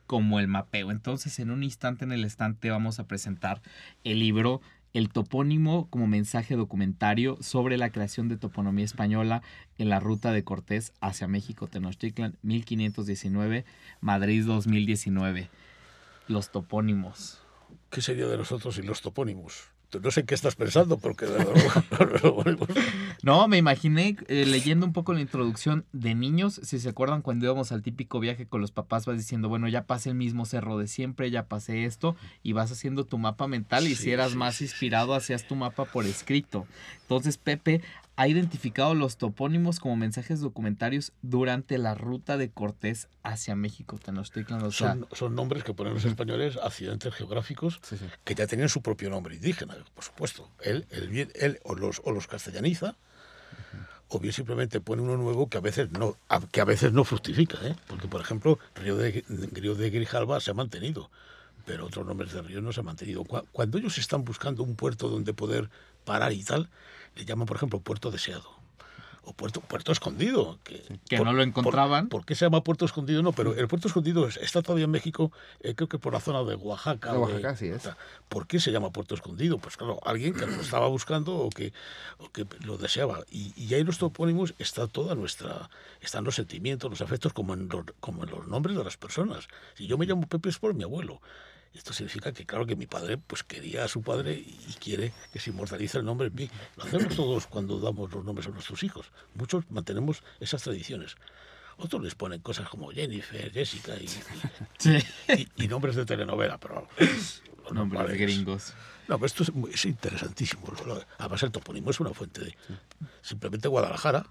como 0.06 0.38
el 0.38 0.48
mapeo. 0.48 0.90
Entonces, 0.90 1.38
en 1.38 1.50
un 1.50 1.62
instante 1.62 2.04
en 2.04 2.12
el 2.12 2.26
estante 2.26 2.68
vamos 2.68 2.98
a 3.00 3.06
presentar 3.06 3.62
el 4.04 4.18
libro 4.18 4.60
El 4.92 5.08
topónimo 5.08 5.88
como 5.88 6.06
mensaje 6.06 6.56
documentario 6.56 7.38
sobre 7.40 7.78
la 7.78 7.88
creación 7.88 8.28
de 8.28 8.36
toponomía 8.36 8.84
española 8.84 9.42
en 9.78 9.88
la 9.88 9.98
ruta 9.98 10.30
de 10.30 10.44
Cortés 10.44 10.92
hacia 11.00 11.26
México, 11.26 11.68
Tenochtitlan, 11.68 12.36
1519, 12.42 13.64
Madrid 14.02 14.44
2019. 14.44 15.48
Los 16.28 16.52
topónimos. 16.52 17.40
¿Qué 17.88 18.02
sería 18.02 18.26
de 18.26 18.36
nosotros 18.36 18.74
sin 18.74 18.86
los 18.86 19.00
topónimos? 19.00 19.73
No 20.00 20.10
sé 20.10 20.24
qué 20.24 20.34
estás 20.34 20.54
pensando, 20.56 20.98
porque 20.98 21.26
de 21.26 21.44
No, 23.22 23.48
me 23.48 23.56
imaginé 23.56 24.16
eh, 24.28 24.44
leyendo 24.46 24.84
un 24.84 24.92
poco 24.92 25.12
la 25.14 25.20
introducción 25.20 25.86
de 25.92 26.14
niños, 26.14 26.60
si 26.62 26.78
se 26.78 26.88
acuerdan 26.88 27.22
cuando 27.22 27.46
íbamos 27.46 27.72
al 27.72 27.82
típico 27.82 28.20
viaje 28.20 28.46
con 28.46 28.60
los 28.60 28.70
papás, 28.70 29.06
vas 29.06 29.16
diciendo, 29.16 29.48
bueno, 29.48 29.68
ya 29.68 29.84
pasé 29.84 30.10
el 30.10 30.14
mismo 30.16 30.44
cerro 30.44 30.78
de 30.78 30.88
siempre, 30.88 31.30
ya 31.30 31.46
pasé 31.46 31.84
esto, 31.84 32.16
y 32.42 32.52
vas 32.52 32.70
haciendo 32.70 33.04
tu 33.04 33.18
mapa 33.18 33.46
mental 33.46 33.86
y 33.86 33.94
Sí, 33.94 34.04
si 34.04 34.10
eras 34.10 34.32
sí, 34.32 34.36
más 34.36 34.60
inspirado, 34.60 35.14
hacías 35.14 35.46
tu 35.46 35.56
mapa 35.56 35.84
por 35.84 36.04
escrito. 36.04 36.66
Entonces, 37.02 37.38
Pepe 37.38 37.80
ha 38.16 38.28
identificado 38.28 38.94
los 38.94 39.16
topónimos 39.16 39.80
como 39.80 39.96
mensajes 39.96 40.40
documentarios 40.40 41.12
durante 41.22 41.78
la 41.78 41.94
ruta 41.94 42.36
de 42.36 42.48
Cortés 42.50 43.08
hacia 43.24 43.56
México, 43.56 43.98
Tenochtitlan. 43.98 44.62
O 44.62 44.70
sea, 44.70 44.90
son, 44.92 45.08
son 45.12 45.34
nombres 45.34 45.64
que 45.64 45.74
ponen 45.74 45.94
los 45.94 46.04
españoles, 46.04 46.56
accidentes 46.62 47.12
geográficos, 47.14 47.80
Sí, 47.82 47.96
sí. 47.96 48.04
que 48.22 48.34
ya 48.36 48.46
tenían 48.46 48.68
su 48.68 48.82
propio 48.82 49.10
nombre 49.10 49.34
indígena, 49.34 49.76
por 49.94 50.04
supuesto. 50.04 50.48
Él, 50.62 50.86
él, 50.90 51.08
bien- 51.08 51.32
él 51.34 51.58
o, 51.64 51.74
los, 51.74 52.00
o 52.04 52.12
los 52.12 52.28
castellaniza, 52.28 52.94
o 54.08 54.18
bien 54.20 54.32
simplemente 54.32 54.80
pone 54.80 55.02
uno 55.02 55.16
nuevo 55.16 55.48
que 55.48 55.58
a 55.58 55.60
veces 55.60 55.90
no, 55.90 56.16
a- 56.28 56.40
que 56.40 56.60
a 56.60 56.64
veces 56.64 56.92
no 56.92 57.04
fructifica, 57.04 57.58
¿eh? 57.66 57.74
porque 57.88 58.06
por 58.06 58.20
ejemplo 58.20 58.58
Río 58.76 58.96
de, 58.96 59.24
Río 59.52 59.74
de 59.74 59.90
Grijalba 59.90 60.38
se 60.40 60.50
ha 60.52 60.54
mantenido, 60.54 61.10
pero 61.66 61.86
otros 61.86 62.06
nombres 62.06 62.32
de 62.32 62.42
ríos 62.42 62.62
no 62.62 62.72
se 62.72 62.80
han 62.80 62.86
mantenido. 62.86 63.24
Cu- 63.24 63.42
Cuando 63.50 63.78
ellos 63.78 63.98
están 63.98 64.24
buscando 64.24 64.62
un 64.62 64.76
puerto 64.76 65.08
donde 65.08 65.32
poder 65.34 65.70
parar 66.04 66.32
y 66.32 66.44
tal, 66.44 66.68
le 67.16 67.24
llaman 67.24 67.46
por 67.46 67.56
ejemplo 67.56 67.80
puerto 67.80 68.10
deseado. 68.10 68.62
O 69.26 69.32
puerto, 69.32 69.62
puerto 69.62 69.90
escondido. 69.90 70.58
Que, 70.64 70.82
Que 71.08 71.18
no 71.18 71.32
lo 71.32 71.42
encontraban. 71.42 72.10
¿Por, 72.10 72.26
qué 72.26 72.34
se 72.34 72.44
llama 72.44 72.62
puerto 72.62 72.84
escondido? 72.84 73.22
No, 73.22 73.32
pero 73.32 73.54
el 73.54 73.68
puerto 73.68 73.88
escondido 73.88 74.28
es- 74.28 74.36
está 74.36 74.60
todavía 74.60 74.84
en 74.84 74.90
México, 74.90 75.32
eh, 75.60 75.74
creo 75.74 75.88
que 75.88 75.98
por 75.98 76.12
la 76.12 76.20
zona 76.20 76.42
de 76.44 76.54
Oaxaca. 76.56 77.12
De 77.12 77.16
Oaxaca, 77.18 77.48
así 77.50 77.68
es. 77.68 77.88
¿Por 78.28 78.46
qué 78.46 78.60
se 78.60 78.70
llama 78.70 78.90
puerto 78.90 79.14
escondido? 79.14 79.56
Pues 79.56 79.78
claro, 79.78 79.98
alguien 80.04 80.34
que 80.34 80.44
lo 80.46 80.60
estaba 80.60 80.88
buscando 80.88 81.36
o 81.38 81.48
que, 81.48 81.72
o 82.18 82.28
que 82.32 82.46
lo 82.66 82.76
deseaba. 82.76 83.20
Y, 83.30 83.54
y 83.56 83.72
ahí 83.72 83.80
en 83.80 83.86
los 83.86 83.96
topónimos 83.96 84.52
está 84.58 84.88
toda 84.88 85.14
nuestra, 85.14 85.70
están 86.02 86.24
los 86.24 86.34
sentimientos, 86.34 86.90
los 86.90 87.00
afectos, 87.00 87.32
como 87.32 87.54
en 87.54 87.66
los, 87.70 87.86
como 88.00 88.24
en 88.24 88.30
los 88.30 88.46
nombres 88.46 88.76
de 88.76 88.84
las 88.84 88.98
personas. 88.98 89.48
Si 89.74 89.86
yo 89.86 89.96
me 89.96 90.04
llamo 90.04 90.26
Pepe 90.28 90.50
es 90.50 90.58
por 90.58 90.74
mi 90.74 90.84
abuelo. 90.84 91.22
Esto 91.74 91.92
significa 91.92 92.32
que, 92.32 92.46
claro, 92.46 92.64
que 92.66 92.76
mi 92.76 92.86
padre 92.86 93.18
pues 93.18 93.42
quería 93.42 93.84
a 93.84 93.88
su 93.88 94.00
padre 94.00 94.32
y 94.34 94.74
quiere 94.80 95.12
que 95.32 95.40
se 95.40 95.50
inmortalice 95.50 95.98
el 95.98 96.04
nombre 96.04 96.28
en 96.28 96.34
mí. 96.34 96.50
Lo 96.76 96.84
hacemos 96.84 97.14
todos 97.16 97.46
cuando 97.48 97.80
damos 97.80 98.12
los 98.12 98.24
nombres 98.24 98.46
a 98.46 98.50
nuestros 98.50 98.82
hijos. 98.84 99.10
Muchos 99.34 99.64
mantenemos 99.70 100.22
esas 100.40 100.62
tradiciones. 100.62 101.16
Otros 101.76 102.02
les 102.04 102.14
ponen 102.14 102.40
cosas 102.40 102.68
como 102.68 102.90
Jennifer, 102.92 103.50
Jessica 103.52 103.96
y, 103.96 104.06
sí. 104.78 104.98
y- 105.28 105.32
y- 105.32 105.48
y 105.64 105.68
nombres 105.68 105.96
de 105.96 106.04
telenovela, 106.06 106.58
pero 106.58 106.74
vamos, 106.76 106.90
lo 107.64 107.72
nombres 107.74 108.00
normal 108.00 108.10
es- 108.12 108.18
gringos. 108.20 108.74
no, 109.08 109.16
pero 109.16 109.26
esto 109.26 109.42
es, 109.42 109.52
muy- 109.52 109.72
es 109.72 109.84
interesantísimo. 109.84 110.62
Además, 111.18 111.42
el 111.42 111.50
topónimo 111.50 111.90
es 111.90 111.98
una 111.98 112.10
fuente 112.14 112.42
de. 112.44 112.56
Simplemente 113.20 113.66
Guadalajara. 113.66 114.24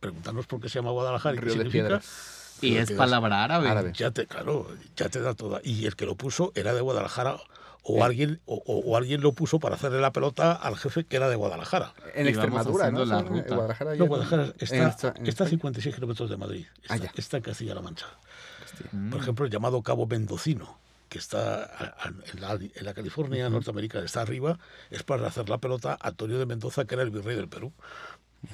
Preguntarnos 0.00 0.46
por 0.46 0.60
qué 0.60 0.68
se 0.68 0.78
llama 0.78 0.90
Guadalajara 0.92 1.34
y 1.34 1.38
qué 1.38 1.44
Río 1.44 1.52
de 1.54 1.58
significa. 1.60 1.84
Piedras. 1.84 2.43
Y 2.68 2.76
es 2.76 2.90
palabra 2.92 3.44
árabe. 3.44 3.68
Árabe. 3.68 3.92
Ya 3.94 4.10
te, 4.10 4.26
claro, 4.26 4.66
ya 4.96 5.08
te 5.08 5.20
da 5.20 5.34
toda. 5.34 5.60
Y 5.64 5.86
el 5.86 5.96
que 5.96 6.06
lo 6.06 6.14
puso 6.16 6.52
era 6.54 6.72
de 6.74 6.80
Guadalajara. 6.80 7.36
O 7.86 8.02
alguien, 8.02 8.40
o, 8.46 8.62
o- 8.66 8.96
alguien 8.96 9.20
lo 9.20 9.32
puso 9.34 9.60
para 9.60 9.74
hacerle 9.74 10.00
la 10.00 10.10
pelota 10.10 10.52
al 10.52 10.74
jefe 10.78 11.04
que 11.04 11.16
era 11.16 11.28
de 11.28 11.36
Guadalajara. 11.36 11.92
En 12.14 12.26
Extremadura, 12.26 12.90
¿no? 12.90 13.04
la 13.04 13.20
ruta. 13.20 13.54
Guadalajara, 13.54 13.94
No, 13.96 14.06
Guadalajara 14.06 14.44
en 14.44 14.54
está, 14.58 14.88
esta- 14.88 15.08
en 15.18 15.26
está 15.26 15.44
a 15.44 15.46
España. 15.46 15.50
56 15.50 15.94
kilómetros 15.94 16.30
de 16.30 16.36
Madrid. 16.38 16.64
Está, 16.80 16.94
Ah, 16.94 16.96
ya. 16.96 17.12
está 17.14 17.36
en 17.36 17.42
Castilla-La 17.42 17.82
Mancha. 17.82 18.06
Mm. 18.90 19.10
Por 19.10 19.20
ejemplo, 19.20 19.44
el 19.44 19.50
llamado 19.52 19.82
Cabo 19.82 20.06
Mendocino, 20.06 20.78
que 21.10 21.18
está 21.18 21.62
a- 21.64 21.94
a- 22.08 22.12
en 22.32 22.40
la, 22.40 22.52
en 22.54 22.84
la 22.86 22.94
California 22.94 23.50
norteamericana, 23.50 24.06
está 24.06 24.22
arriba, 24.22 24.58
es 24.90 25.02
para 25.02 25.26
hacer 25.28 25.50
la 25.50 25.58
pelota 25.58 25.98
a 26.00 26.08
Antonio 26.08 26.38
de 26.38 26.46
Mendoza, 26.46 26.86
que 26.86 26.94
era 26.94 27.02
el 27.04 27.10
virrey 27.10 27.36
del 27.36 27.48
Perú. 27.48 27.70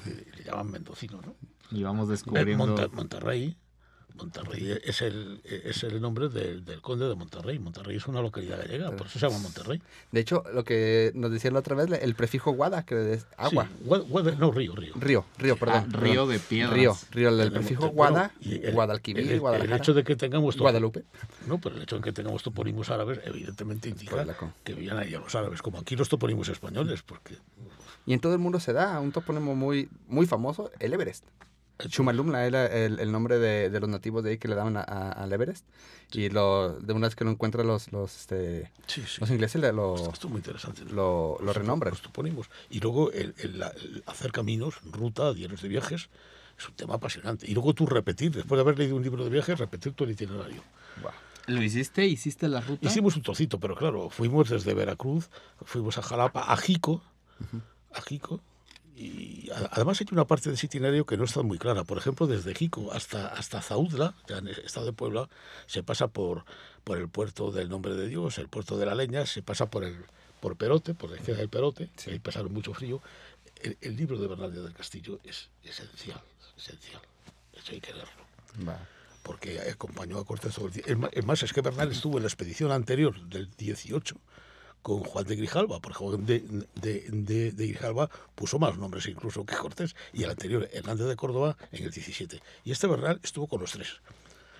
Y 0.05 0.37
le 0.39 0.43
llaman 0.43 0.71
Mendocino, 0.71 1.21
¿no? 1.25 1.35
Y 1.71 1.83
vamos 1.83 2.09
Eh, 2.09 2.11
descubriendo... 2.11 2.67
Monta- 2.67 2.89
Monterrey. 2.89 3.55
Monterrey 4.15 4.77
es 4.83 5.01
el, 5.01 5.41
es 5.43 5.83
el 5.83 6.01
nombre 6.01 6.29
del, 6.29 6.63
del 6.65 6.81
conde 6.81 7.07
de 7.07 7.15
Monterrey. 7.15 7.59
Monterrey 7.59 7.97
es 7.97 8.07
una 8.07 8.21
localidad 8.21 8.59
gallega, 8.59 8.91
por 8.95 9.07
eso 9.07 9.19
se 9.19 9.27
llama 9.27 9.39
Monterrey. 9.39 9.81
De 10.11 10.19
hecho, 10.19 10.43
lo 10.53 10.63
que 10.63 11.11
nos 11.15 11.31
decía 11.31 11.51
la 11.51 11.59
otra 11.59 11.75
vez, 11.75 11.89
el 12.01 12.15
prefijo 12.15 12.51
guada, 12.51 12.85
que 12.85 13.13
es 13.13 13.25
agua. 13.37 13.67
Sí, 13.67 13.85
Gua- 13.87 14.05
Gua- 14.07 14.37
no, 14.37 14.51
río, 14.51 14.75
río. 14.75 14.93
Río, 14.95 15.25
río, 15.37 15.53
Ah, 15.53 15.59
perdón. 15.59 15.91
río 15.93 16.11
perdón. 16.11 16.29
de 16.29 16.39
piedras. 16.39 16.73
Río, 16.73 16.97
río, 17.11 17.29
el 17.41 17.51
prefijo 17.51 17.87
guada, 17.89 18.31
y 18.39 18.63
el- 18.65 18.73
Guadalquivir, 18.73 19.23
el- 19.23 19.29
el, 19.31 19.39
Guadalajara, 19.39 19.77
hecho 19.77 19.93
de 19.93 20.03
que 20.03 20.15
tengamos 20.15 20.57
Guadalupe. 20.57 21.03
No, 21.47 21.59
pero 21.59 21.75
el 21.75 21.83
hecho 21.83 21.95
de 21.97 22.01
que 22.03 22.11
tengamos 22.11 22.43
topónimos 22.43 22.89
árabes, 22.89 23.19
evidentemente 23.25 23.89
indica 23.89 24.25
que 24.63 24.73
vivían 24.73 24.97
ahí 24.97 25.11
los 25.11 25.33
árabes, 25.35 25.61
como 25.61 25.79
aquí 25.79 25.95
los 25.95 26.09
topónimos 26.09 26.49
españoles, 26.49 27.01
porque 27.01 27.35
Y 28.07 28.13
en 28.13 28.19
todo 28.19 28.33
el 28.33 28.39
mundo 28.39 28.59
se 28.59 28.73
da 28.73 28.99
un 28.99 29.11
topónimo 29.11 29.55
muy, 29.55 29.87
muy 30.07 30.25
famoso, 30.25 30.71
el 30.79 30.91
Everest. 30.93 31.23
Chumalumla 31.89 32.45
era 32.45 32.65
el, 32.67 32.99
el 32.99 33.11
nombre 33.11 33.39
de, 33.39 33.69
de 33.69 33.79
los 33.79 33.89
nativos 33.89 34.23
de 34.23 34.31
ahí 34.31 34.37
que 34.37 34.47
le 34.47 34.55
daban 34.55 34.77
a- 34.77 34.81
a- 34.81 35.11
al 35.11 35.31
Everest. 35.33 35.65
Y 36.13 36.29
lo, 36.29 36.77
de 36.79 36.91
una 36.93 37.07
vez 37.07 37.15
que 37.15 37.23
lo 37.23 37.31
encuentran 37.31 37.65
los, 37.67 37.91
los, 37.93 38.15
este, 38.15 38.69
sí, 38.87 39.01
sí. 39.07 39.21
los 39.21 39.29
ingleses 39.29 39.61
le- 39.61 39.71
lo, 39.71 39.95
Esto 39.95 40.27
es 40.27 40.31
muy 40.31 40.37
interesante. 40.39 40.83
¿no? 40.85 40.91
lo, 40.91 41.37
lo 41.39 41.45
Los 41.45 41.55
renombran. 41.57 41.93
Y 42.69 42.79
luego 42.79 43.11
el, 43.11 43.33
el- 43.37 43.61
el 43.61 44.03
hacer 44.07 44.31
caminos, 44.31 44.75
ruta, 44.91 45.33
diarios 45.33 45.61
de 45.61 45.69
viajes, 45.69 46.09
es 46.59 46.67
un 46.69 46.75
tema 46.75 46.95
apasionante. 46.95 47.49
Y 47.49 47.53
luego 47.53 47.73
tú 47.73 47.85
repetir, 47.85 48.31
después 48.31 48.57
de 48.57 48.61
haber 48.61 48.77
leído 48.77 48.95
un 48.95 49.03
libro 49.03 49.23
de 49.23 49.29
viajes, 49.29 49.57
repetir 49.57 49.93
el 49.97 50.11
itinerario. 50.11 50.61
¿Lo 51.47 51.61
hiciste? 51.63 52.05
¿Hiciste 52.05 52.47
la 52.47 52.61
ruta? 52.61 52.87
Hicimos 52.87 53.15
un 53.15 53.23
trocito, 53.23 53.59
pero 53.59 53.75
claro, 53.75 54.09
fuimos 54.11 54.49
desde 54.49 54.73
Veracruz, 54.75 55.29
fuimos 55.65 55.97
a 55.97 56.01
Jalapa, 56.03 56.41
a 56.51 56.55
Jico, 56.57 57.01
a 57.93 58.01
Jico, 58.01 58.39
y 59.01 59.49
además 59.71 59.99
hay 60.01 60.07
una 60.11 60.25
parte 60.25 60.49
de 60.49 60.55
ese 60.55 60.67
itinerario 60.67 61.05
que 61.05 61.17
no 61.17 61.23
está 61.25 61.41
muy 61.41 61.57
clara. 61.57 61.83
Por 61.83 61.97
ejemplo, 61.97 62.27
desde 62.27 62.53
Jico 62.55 62.91
hasta, 62.93 63.27
hasta 63.27 63.61
Zaudla, 63.61 64.13
ya 64.27 64.37
en 64.37 64.47
el 64.47 64.59
estado 64.59 64.85
de 64.85 64.93
Puebla, 64.93 65.29
se 65.65 65.83
pasa 65.83 66.07
por, 66.07 66.45
por 66.83 66.97
el 66.97 67.09
puerto 67.09 67.51
del 67.51 67.69
Nombre 67.69 67.95
de 67.95 68.07
Dios, 68.07 68.37
el 68.37 68.47
puerto 68.47 68.77
de 68.77 68.85
la 68.85 68.95
Leña, 68.95 69.25
se 69.25 69.41
pasa 69.41 69.65
por 69.69 69.83
el 69.83 70.05
por 70.39 70.55
Perote, 70.57 70.93
por 70.95 71.11
la 71.11 71.17
izquierda 71.17 71.39
del 71.41 71.49
Perote, 71.49 71.89
ahí 72.07 72.17
pasaron 72.19 72.51
mucho 72.51 72.73
frío. 72.73 72.99
El, 73.61 73.77
el 73.81 73.95
libro 73.95 74.17
de 74.17 74.27
Bernardo 74.27 74.63
del 74.63 74.73
Castillo 74.73 75.19
es 75.23 75.49
esencial, 75.63 76.19
esencial. 76.57 77.01
Eso 77.53 77.71
hay 77.73 77.79
que 77.81 77.93
leerlo. 77.93 78.23
Porque 79.21 79.59
acompañó 79.61 80.17
a 80.17 80.25
Cortés 80.25 80.55
todo 80.55 80.69
el 80.87 80.97
ma- 80.97 81.09
Es 81.11 81.23
más, 81.25 81.43
es 81.43 81.53
que 81.53 81.61
Bernal 81.61 81.91
estuvo 81.91 82.17
en 82.17 82.23
la 82.23 82.27
expedición 82.27 82.71
anterior 82.71 83.21
del 83.29 83.51
18 83.55 84.15
con 84.81 85.03
Juan 85.03 85.25
de 85.25 85.35
Grijalva, 85.35 85.79
porque 85.79 85.97
Juan 85.99 86.25
de, 86.25 86.39
de, 86.75 87.05
de- 87.11 87.51
de 87.51 87.67
Grijalva 87.67 88.09
puso 88.35 88.57
más 88.59 88.77
nombres 88.77 89.05
incluso 89.07 89.45
que 89.45 89.55
Cortés, 89.55 89.95
y 90.13 90.23
el 90.23 90.29
anterior, 90.31 90.67
Hernández 90.73 91.07
de 91.07 91.15
Córdoba, 91.15 91.57
en 91.71 91.83
el 91.85 91.91
17. 91.91 92.41
Y 92.63 92.71
este 92.71 92.87
Bernal 92.87 93.19
estuvo 93.23 93.47
con 93.47 93.61
los 93.61 93.71
tres. 93.71 94.01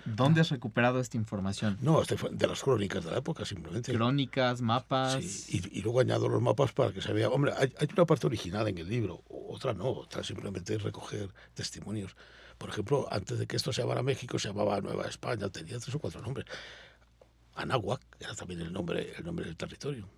¿Dónde 0.04 0.40
has 0.40 0.50
recuperado 0.50 0.98
esta 0.98 1.16
información? 1.16 1.78
No, 1.80 2.02
este 2.02 2.16
de 2.32 2.46
las 2.48 2.60
crónicas 2.62 3.04
de 3.04 3.12
la 3.12 3.18
época, 3.18 3.44
simplemente. 3.44 3.92
Crónicas, 3.92 4.60
mapas. 4.60 5.22
Sí, 5.22 5.60
y, 5.72 5.78
y 5.78 5.82
luego 5.82 6.00
añado 6.00 6.28
los 6.28 6.42
mapas 6.42 6.72
para 6.72 6.92
que 6.92 7.00
se 7.00 7.12
vea. 7.12 7.28
Hombre, 7.28 7.52
hay, 7.56 7.72
hay 7.78 7.88
una 7.92 8.04
parte 8.04 8.26
original 8.26 8.66
en 8.66 8.78
el 8.78 8.88
libro, 8.88 9.22
otra 9.28 9.74
no, 9.74 9.84
otra 9.90 10.24
simplemente 10.24 10.74
es 10.74 10.82
recoger 10.82 11.28
testimonios. 11.54 12.16
Por 12.58 12.68
ejemplo, 12.70 13.06
antes 13.12 13.38
de 13.38 13.46
que 13.46 13.54
esto 13.56 13.72
se 13.72 13.82
llamara 13.82 14.02
México, 14.02 14.40
se 14.40 14.48
llamaba 14.48 14.80
Nueva 14.80 15.06
España, 15.06 15.48
tenía 15.50 15.78
tres 15.78 15.94
o 15.94 16.00
cuatro 16.00 16.20
nombres. 16.20 16.46
Anáhuac 17.54 18.00
era 18.20 18.34
también 18.34 18.60
el 18.60 18.72
nombre, 18.72 19.12
el 19.16 19.24
nombre 19.24 19.44
del 19.44 19.56
territorio. 19.56 20.08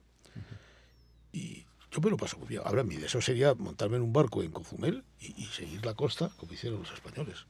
Y 1.33 1.65
yo 1.91 2.01
me 2.01 2.11
lo 2.11 2.17
paso 2.17 2.39
muy 2.39 2.49
bien. 2.49 2.63
Ahora, 2.65 2.83
mi 2.85 2.97
deseo 2.97 3.21
sería 3.21 3.55
montarme 3.55 3.97
en 3.97 4.03
un 4.03 4.13
barco 4.13 4.43
en 4.43 4.51
Cozumel 4.53 5.05
y, 5.21 5.43
y 5.43 5.47
seguir 5.47 5.85
la 5.85 5.95
costa 5.95 6.31
como 6.37 6.53
hicieron 6.53 6.81
los 6.81 6.93
españoles. 6.93 7.47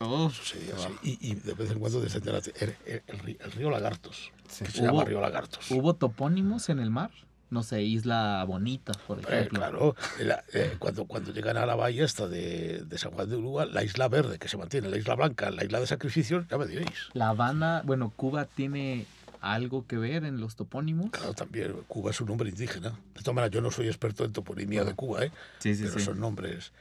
Uf, 0.00 0.32
Eso 0.32 0.44
sería 0.44 0.74
así. 0.74 0.88
Y, 1.02 1.30
y 1.30 1.34
de 1.34 1.54
vez 1.54 1.70
en 1.70 1.78
cuando 1.78 2.00
descender 2.00 2.34
el, 2.56 2.76
el- 2.86 3.36
el 3.40 3.52
río- 3.52 3.70
Lagartos, 3.70 4.30
Sí. 4.48 4.64
que 4.64 4.70
se 4.70 4.82
llama 4.82 5.04
Río 5.04 5.20
Lagartos. 5.20 5.70
¿Hubo 5.70 5.94
topónimos 5.94 6.68
en 6.68 6.78
el 6.78 6.90
mar? 6.90 7.10
No 7.50 7.62
sé, 7.62 7.82
Isla 7.82 8.44
Bonita, 8.46 8.92
por 9.06 9.18
Eh, 9.20 9.22
ejemplo. 9.28 9.58
claro, 9.60 9.96
la- 10.18 10.42
eh, 10.52 10.74
cuando, 10.78 11.04
cuando 11.06 11.32
llegan 11.32 11.56
a 11.56 11.66
la 11.66 11.74
bahía 11.76 12.04
esta 12.04 12.26
de, 12.26 12.82
de 12.84 12.98
San 12.98 13.12
Juan 13.12 13.28
de 13.28 13.36
Uruguay, 13.36 13.68
la 13.72 13.84
isla 13.84 14.08
verde 14.08 14.38
que 14.38 14.48
se 14.48 14.56
mantiene, 14.56 14.88
la 14.88 14.96
isla 14.96 15.14
blanca, 15.14 15.50
la 15.50 15.64
isla 15.64 15.78
de 15.80 15.86
sacrificios, 15.86 16.46
ya 16.48 16.58
me 16.58 16.66
diréis. 16.66 17.10
La 17.12 17.28
Habana, 17.28 17.82
bueno, 17.84 18.12
Cuba 18.16 18.46
tiene 18.46 19.06
algo 19.40 19.86
que 19.86 19.98
ver 19.98 20.24
en 20.24 20.40
los 20.40 20.56
topónimos. 20.56 21.10
Claro, 21.10 21.34
también 21.34 21.74
Cuba 21.86 22.10
es 22.10 22.20
un 22.20 22.28
nombre 22.28 22.48
indígena. 22.48 22.90
De 23.14 23.20
todas 23.20 23.34
maneras, 23.34 23.50
yo 23.52 23.60
no 23.60 23.70
soy 23.70 23.86
experto 23.86 24.24
en 24.24 24.32
toponimia 24.32 24.84
de 24.84 24.94
Cuba, 24.94 25.24
¿eh? 25.24 25.30
Sí, 25.60 25.74
sí, 25.74 25.84
pero 25.84 25.98
sí. 25.98 26.06
son 26.06 26.18
nombres. 26.18 26.72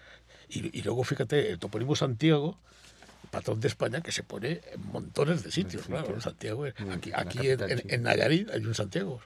Y, 0.50 0.76
y 0.78 0.82
luego 0.82 1.04
fíjate, 1.04 1.52
el 1.52 1.60
toponimo 1.60 1.96
Santiago, 1.96 2.58
patrón 3.32 3.60
de 3.60 3.68
España, 3.68 4.02
que 4.02 4.12
se 4.12 4.24
pone 4.24 4.62
en 4.72 4.82
montones 4.92 5.44
de 5.44 5.52
sitios, 5.52 5.86
claro. 5.86 6.20
Santiago, 6.22 6.66
es- 6.66 6.74
aquí, 6.92 7.12
aquí 7.14 7.50
en, 7.50 7.60
en- 7.90 8.04
Nayarit 8.04 8.50
hay 8.50 8.66
un 8.66 8.74
Santiago. 8.74 9.22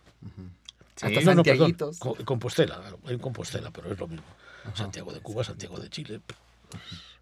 Sí. 0.98 1.06
Hasta 1.06 1.34
No, 1.36 1.44
perdón, 1.44 1.78
Compostela, 2.26 2.76
claro, 2.80 3.00
un 3.04 3.18
Compostela, 3.20 3.72
pero 3.72 3.92
es 3.92 3.98
lo 4.00 4.08
mismo. 4.08 4.26
Santiago 4.74 5.14
de 5.14 5.22
Cuba, 5.22 5.44
Santiago 5.44 5.80
de 5.80 5.90
Chile. 5.90 6.22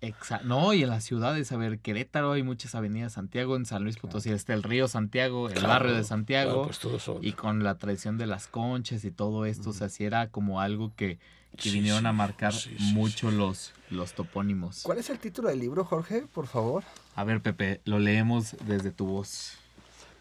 Exa- 0.01 0.41
no, 0.43 0.73
y 0.73 0.83
en 0.83 0.89
las 0.89 1.03
ciudades, 1.03 1.51
a 1.51 1.57
ver, 1.57 1.79
Querétaro 1.79 2.33
hay 2.33 2.43
muchas 2.43 2.75
avenidas 2.75 3.13
Santiago, 3.13 3.55
en 3.55 3.65
San 3.65 3.83
Luis 3.83 3.97
Potosí 3.97 4.29
está 4.31 4.53
el 4.53 4.63
río 4.63 4.87
Santiago, 4.87 5.47
el 5.47 5.53
Claro, 5.53 5.67
barrio 5.69 5.91
de 5.91 5.97
claro, 5.99 6.07
Santiago, 6.07 6.63
pues 6.65 6.79
todos 6.79 7.03
son. 7.03 7.23
y 7.23 7.33
con 7.33 7.63
la 7.63 7.75
tradición 7.77 8.17
de 8.17 8.25
las 8.27 8.47
conchas 8.47 9.05
y 9.05 9.11
todo 9.11 9.45
esto, 9.45 9.69
o 9.69 9.73
sea, 9.73 9.89
sí 9.89 10.03
era 10.03 10.29
como 10.29 10.59
algo 10.61 10.91
que, 10.95 11.17
que 11.57 11.69
Sí, 11.69 11.71
vinieron 11.71 12.01
sí, 12.01 12.07
a 12.07 12.11
marcar 12.13 12.53
sí, 12.53 12.75
sí, 12.77 12.93
mucho 12.93 13.31
Los, 13.31 13.73
los 13.89 14.13
topónimos. 14.13 14.81
¿Cuál 14.83 14.97
es 14.99 15.09
el 15.09 15.19
título 15.19 15.49
del 15.49 15.59
libro, 15.59 15.85
Jorge? 15.85 16.27
Por 16.33 16.47
favor. 16.47 16.83
A 17.15 17.23
ver, 17.23 17.41
Pepe, 17.41 17.81
lo 17.85 17.99
leemos 17.99 18.55
desde 18.65 18.91
tu 18.91 19.05
voz. 19.05 19.57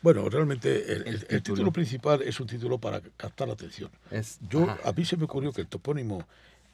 Bueno, 0.05 0.29
realmente 0.29 0.93
el, 0.93 1.01
El 1.03 1.15
el- 1.15 1.27
el 1.31 1.43
título. 1.43 1.73
principal 1.73 2.21
es 2.21 2.39
un 2.39 2.47
título 2.47 2.77
para 2.77 3.01
captar 3.17 3.49
la 3.49 3.55
atención. 3.55 3.91
Es, 4.11 4.39
Yo, 4.51 4.65
ajá, 4.65 4.79
a 4.85 4.93
mí 4.93 5.03
se 5.07 5.17
me 5.17 5.25
ocurrió 5.25 5.51
que 5.51 5.63
el 5.63 5.67
topónimo 5.67 6.27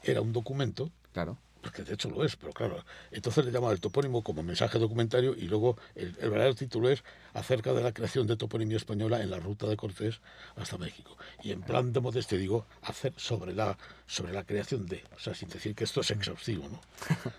era 0.02 0.20
un 0.20 0.32
documento, 0.32 0.90
claro. 1.12 1.38
porque 1.62 1.84
de 1.84 1.94
hecho 1.94 2.10
lo 2.10 2.24
es, 2.24 2.34
pero 2.34 2.52
claro, 2.52 2.84
entonces 3.12 3.44
le 3.44 3.52
llaman 3.52 3.70
el 3.70 3.80
topónimo 3.80 4.24
como 4.24 4.42
mensaje 4.42 4.80
documentario 4.80 5.36
y 5.36 5.42
luego 5.42 5.78
el, 5.94 6.16
el 6.18 6.28
verdadero 6.30 6.56
título 6.56 6.88
es 6.90 7.04
acerca 7.32 7.72
de 7.72 7.84
la 7.84 7.92
creación 7.92 8.26
de 8.26 8.36
toponimia 8.36 8.76
española 8.78 9.22
en 9.22 9.30
la 9.30 9.38
ruta 9.38 9.68
de 9.68 9.76
Cortés 9.76 10.20
hasta 10.56 10.76
México. 10.76 11.16
Y 11.44 11.52
en 11.52 11.62
plan 11.62 11.92
de 11.92 12.00
modestia 12.00 12.36
digo, 12.36 12.66
hacer 12.82 13.12
sobre 13.16 13.54
la, 13.54 13.78
sobre 14.08 14.32
la 14.32 14.42
creación 14.42 14.86
de, 14.86 15.04
o 15.14 15.20
sea, 15.20 15.34
sin 15.34 15.48
decir 15.50 15.76
que 15.76 15.84
esto 15.84 16.00
es 16.00 16.10
exhaustivo, 16.10 16.68
¿no? 16.68 16.80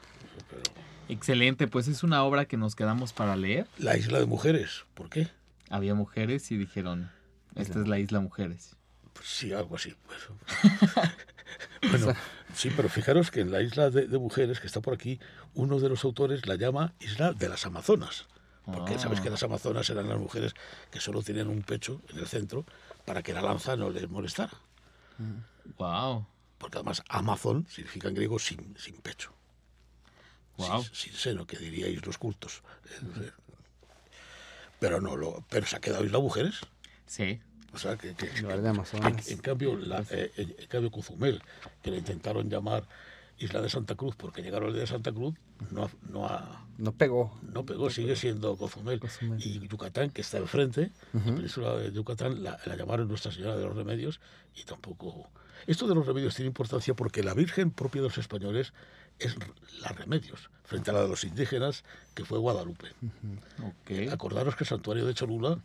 Pero 0.49 0.61
Excelente, 1.09 1.67
pues 1.67 1.89
es 1.89 2.01
una 2.03 2.23
obra 2.23 2.45
que 2.45 2.55
nos 2.55 2.75
quedamos 2.77 3.11
para 3.11 3.35
leer. 3.35 3.67
la 3.77 3.97
isla 3.97 4.19
de 4.19 4.25
mujeres, 4.25 4.85
¿por 4.93 5.09
qué? 5.09 5.27
Había 5.71 5.95
mujeres 5.95 6.51
y 6.51 6.57
dijeron, 6.57 7.09
esta 7.55 7.79
es 7.81 7.87
la 7.87 7.97
isla 7.97 8.19
mujeres. 8.19 8.75
Pues 9.13 9.27
sí, 9.27 9.53
algo 9.53 9.75
así. 9.75 9.95
pues. 10.05 10.19
bueno, 11.91 12.13
sí, 12.53 12.71
pero 12.75 12.89
fijaros 12.89 13.31
que 13.31 13.41
en 13.41 13.51
la 13.51 13.61
isla 13.61 13.89
de, 13.89 14.07
de 14.07 14.17
mujeres 14.17 14.59
que 14.59 14.67
está 14.67 14.81
por 14.81 14.93
aquí, 14.93 15.19
uno 15.53 15.79
de 15.79 15.89
los 15.89 16.03
autores 16.03 16.45
la 16.47 16.55
llama 16.55 16.93
Isla 16.99 17.33
de 17.33 17.49
las 17.49 17.65
Amazonas. 17.65 18.27
Porque 18.65 18.93
Ah. 18.95 18.99
sabes 18.99 19.19
que 19.21 19.29
las 19.29 19.41
Amazonas 19.43 19.89
eran 19.89 20.07
las 20.07 20.19
mujeres 20.19 20.53
que 20.91 20.99
solo 20.99 21.23
tenían 21.23 21.47
un 21.47 21.63
pecho 21.63 22.01
en 22.09 22.19
el 22.19 22.27
centro 22.27 22.65
para 23.05 23.23
que 23.23 23.33
la 23.33 23.41
lanza 23.41 23.75
no 23.75 23.89
les 23.89 24.07
molestara. 24.09 24.53
Wow, 25.77 26.25
Porque 26.57 26.77
además 26.77 27.03
Amazon 27.09 27.65
significa 27.69 28.07
en 28.07 28.15
griego 28.15 28.39
sin, 28.39 28.75
sin 28.77 28.95
pecho. 29.01 29.33
wow. 30.57 30.83
Sin, 30.83 30.93
sin 30.95 31.13
seno, 31.13 31.45
que 31.47 31.57
diríais 31.57 32.05
los 32.05 32.17
cultos. 32.17 32.61
Pero 34.81 34.99
no, 34.99 35.15
lo, 35.15 35.45
pero 35.47 35.67
se 35.67 35.75
ha 35.75 35.79
quedado 35.79 36.03
Isla 36.03 36.17
Mujeres. 36.17 36.55
Sí. 37.05 37.39
O 37.71 37.77
sea, 37.77 37.97
que, 37.97 38.15
en, 39.07 39.15
en 39.29 39.37
cambio, 39.37 39.77
la, 39.77 40.03
eh, 40.09 40.31
en, 40.37 40.55
en 40.57 40.67
cambio, 40.67 40.89
Cozumel, 40.89 41.39
que 41.83 41.91
le 41.91 41.97
intentaron 41.99 42.49
llamar 42.49 42.83
Isla 43.37 43.61
de 43.61 43.69
Santa 43.69 43.93
Cruz 43.95 44.15
porque 44.15 44.41
llegaron 44.41 44.69
al 44.69 44.75
de 44.75 44.87
Santa 44.87 45.11
Cruz, 45.11 45.35
no, 45.69 45.83
ha- 45.85 45.91
no, 46.09 46.25
ha- 46.27 46.65
No 46.79 46.93
pegó. 46.93 47.39
no 47.43 47.63
pegó, 47.63 47.91
sigue 47.91 48.15
siendo 48.15 48.57
Cozumel. 48.57 48.99
Cozumel. 48.99 49.39
Y 49.45 49.59
Yucatán, 49.67 50.09
que 50.09 50.21
está 50.21 50.39
enfrente, 50.39 50.89
la 51.13 51.21
península 51.23 51.75
de 51.77 51.91
Yucatán, 51.91 52.43
la, 52.43 52.59
la 52.65 52.75
llamaron 52.75 53.07
Nuestra 53.07 53.31
Señora 53.31 53.55
de 53.55 53.63
los 53.65 53.75
Remedios 53.75 54.19
y 54.55 54.63
tampoco... 54.63 55.29
Esto 55.67 55.87
de 55.87 55.95
los 55.95 56.05
remedios 56.05 56.35
tiene 56.35 56.47
importancia 56.47 56.93
porque 56.93 57.23
la 57.23 57.33
Virgen 57.33 57.71
propia 57.71 58.01
de 58.01 58.07
los 58.07 58.17
españoles 58.17 58.73
es 59.19 59.35
la 59.81 59.89
Remedios, 59.89 60.49
frente 60.63 60.89
a 60.89 60.93
la 60.93 61.03
de 61.03 61.07
los 61.07 61.23
indígenas, 61.23 61.83
que 62.15 62.25
fue 62.25 62.39
Guadalupe. 62.39 62.87
Ok. 63.63 64.11
Acordaros 64.11 64.55
que 64.55 64.63
el 64.63 64.67
santuario 64.67 65.05
de 65.05 65.13
Cholula 65.13 65.59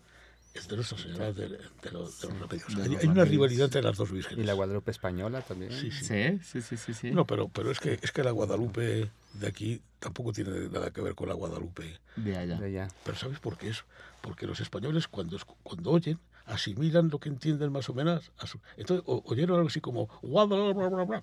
es 0.55 0.69
de 0.69 0.77
Nuestra 0.77 0.99
Señora 0.99 1.33
de, 1.33 1.49
de 1.49 1.91
los, 1.93 2.21
de 2.21 2.29
los 2.29 2.41
Remedios. 2.41 2.77
Hay, 2.77 2.97
hay 2.97 3.07
una 3.07 3.25
rivalidad 3.25 3.67
entre 3.67 3.83
las 3.83 3.97
dos 3.97 4.11
vírgenes. 4.11 4.43
Y 4.43 4.47
la 4.47 4.53
Guadalupe 4.55 4.91
española 4.91 5.41
también. 5.43 5.73
Sí, 5.73 5.91
sí. 5.91 6.05
Sí, 6.05 6.39
sí, 6.43 6.63
sí, 6.63 6.77
sí, 6.77 6.95
sí. 6.95 7.11
No, 7.11 7.27
pero, 7.27 7.49
pero 7.49 7.71
es, 7.71 7.81
que, 7.81 7.99
es 8.03 8.13
que 8.13 8.23
la 8.23 8.31
Guadalupe 8.31 9.11
de 9.35 9.47
aquí 9.47 9.81
tampoco 9.99 10.33
tiene 10.33 10.69
nada 10.69 10.91
que 10.91 11.01
ver 11.01 11.15
con 11.15 11.29
la 11.29 11.35
Guadalupe. 11.35 11.99
De 12.17 12.37
allá. 12.37 12.59
De 12.59 12.67
allá. 12.67 12.89
Pero 13.05 13.17
¿sabes 13.17 13.39
por 13.39 13.57
qué 13.59 13.69
es? 13.69 13.85
Porque 14.21 14.47
los 14.47 14.61
españoles 14.61 15.09
cuando, 15.09 15.39
cuando 15.63 15.91
oyen, 15.91 16.19
asimilan 16.47 17.09
lo 17.11 17.19
que 17.19 17.29
entienden 17.29 17.73
más 17.73 17.89
o 17.89 17.95
menos. 17.95 18.31
entonces 18.77 19.05
o- 19.07 19.23
oyeron 19.27 19.57
algo 19.57 19.69
así 19.69 19.81
como 19.81 20.07
Guadalupe. 20.23 21.23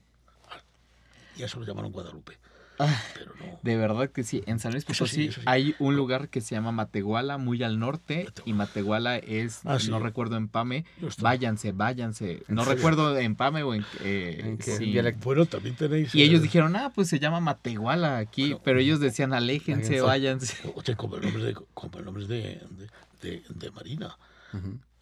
Y 1.37 1.43
a 1.43 1.45
eso 1.47 1.59
lo 1.59 1.65
llamaron 1.65 1.91
Guadalupe. 1.91 2.37
Ah. 2.79 3.01
Pero 3.13 3.33
no. 3.39 3.59
De 3.61 3.75
verdad 3.77 4.09
que 4.09 4.23
sí. 4.23 4.41
En 4.47 4.57
San 4.59 4.71
Luis 4.71 4.83
sí, 4.83 4.93
Potosí 4.93 5.25
eso 5.27 5.41
sí. 5.41 5.45
hay 5.47 5.75
un 5.77 5.95
lugar 5.95 6.29
que 6.29 6.41
se 6.41 6.55
llama 6.55 6.71
Matehuala, 6.71 7.37
muy 7.37 7.61
al 7.61 7.77
norte, 7.79 8.27
y 8.45 8.53
Matehuala 8.53 9.17
es, 9.17 9.61
Ah, 9.63 9.77
sí. 9.79 9.91
no 9.91 9.99
recuerdo 9.99 10.37
en 10.37 10.47
Pame. 10.47 10.83
Váyanse, 11.19 11.71
váyanse. 11.71 12.43
¿En 12.47 12.55
No 12.55 12.65
recuerdo 12.65 13.15
en 13.17 13.35
Pame 13.35 13.61
o 13.61 13.75
en... 13.75 13.85
eh, 14.01 14.41
¿En 14.43 14.57
qué 14.57 14.75
sí. 14.75 14.95
Bueno, 15.23 15.45
también 15.45 15.75
tenéis. 15.75 16.13
Y 16.15 16.23
eh, 16.23 16.25
ellos 16.25 16.41
dijeron, 16.41 16.75
ah, 16.75 16.91
pues 16.93 17.09
se 17.09 17.19
llama 17.19 17.39
Matehuala 17.39 18.17
aquí, 18.17 18.55
pero 18.63 18.79
ellos 18.79 18.99
decían, 18.99 19.33
aléjense, 19.33 20.01
váyanse. 20.01 20.57
Oye, 20.75 20.95
como 20.95 21.15
el 21.17 21.21
nombre 21.21 21.43
de, 21.43 21.53
como 21.75 21.99
el 21.99 22.05
nombre 22.05 22.25
de, 22.25 22.59
de, 22.71 22.89
de- 23.21 23.43
de 23.49 23.71
Marina. 23.71 24.17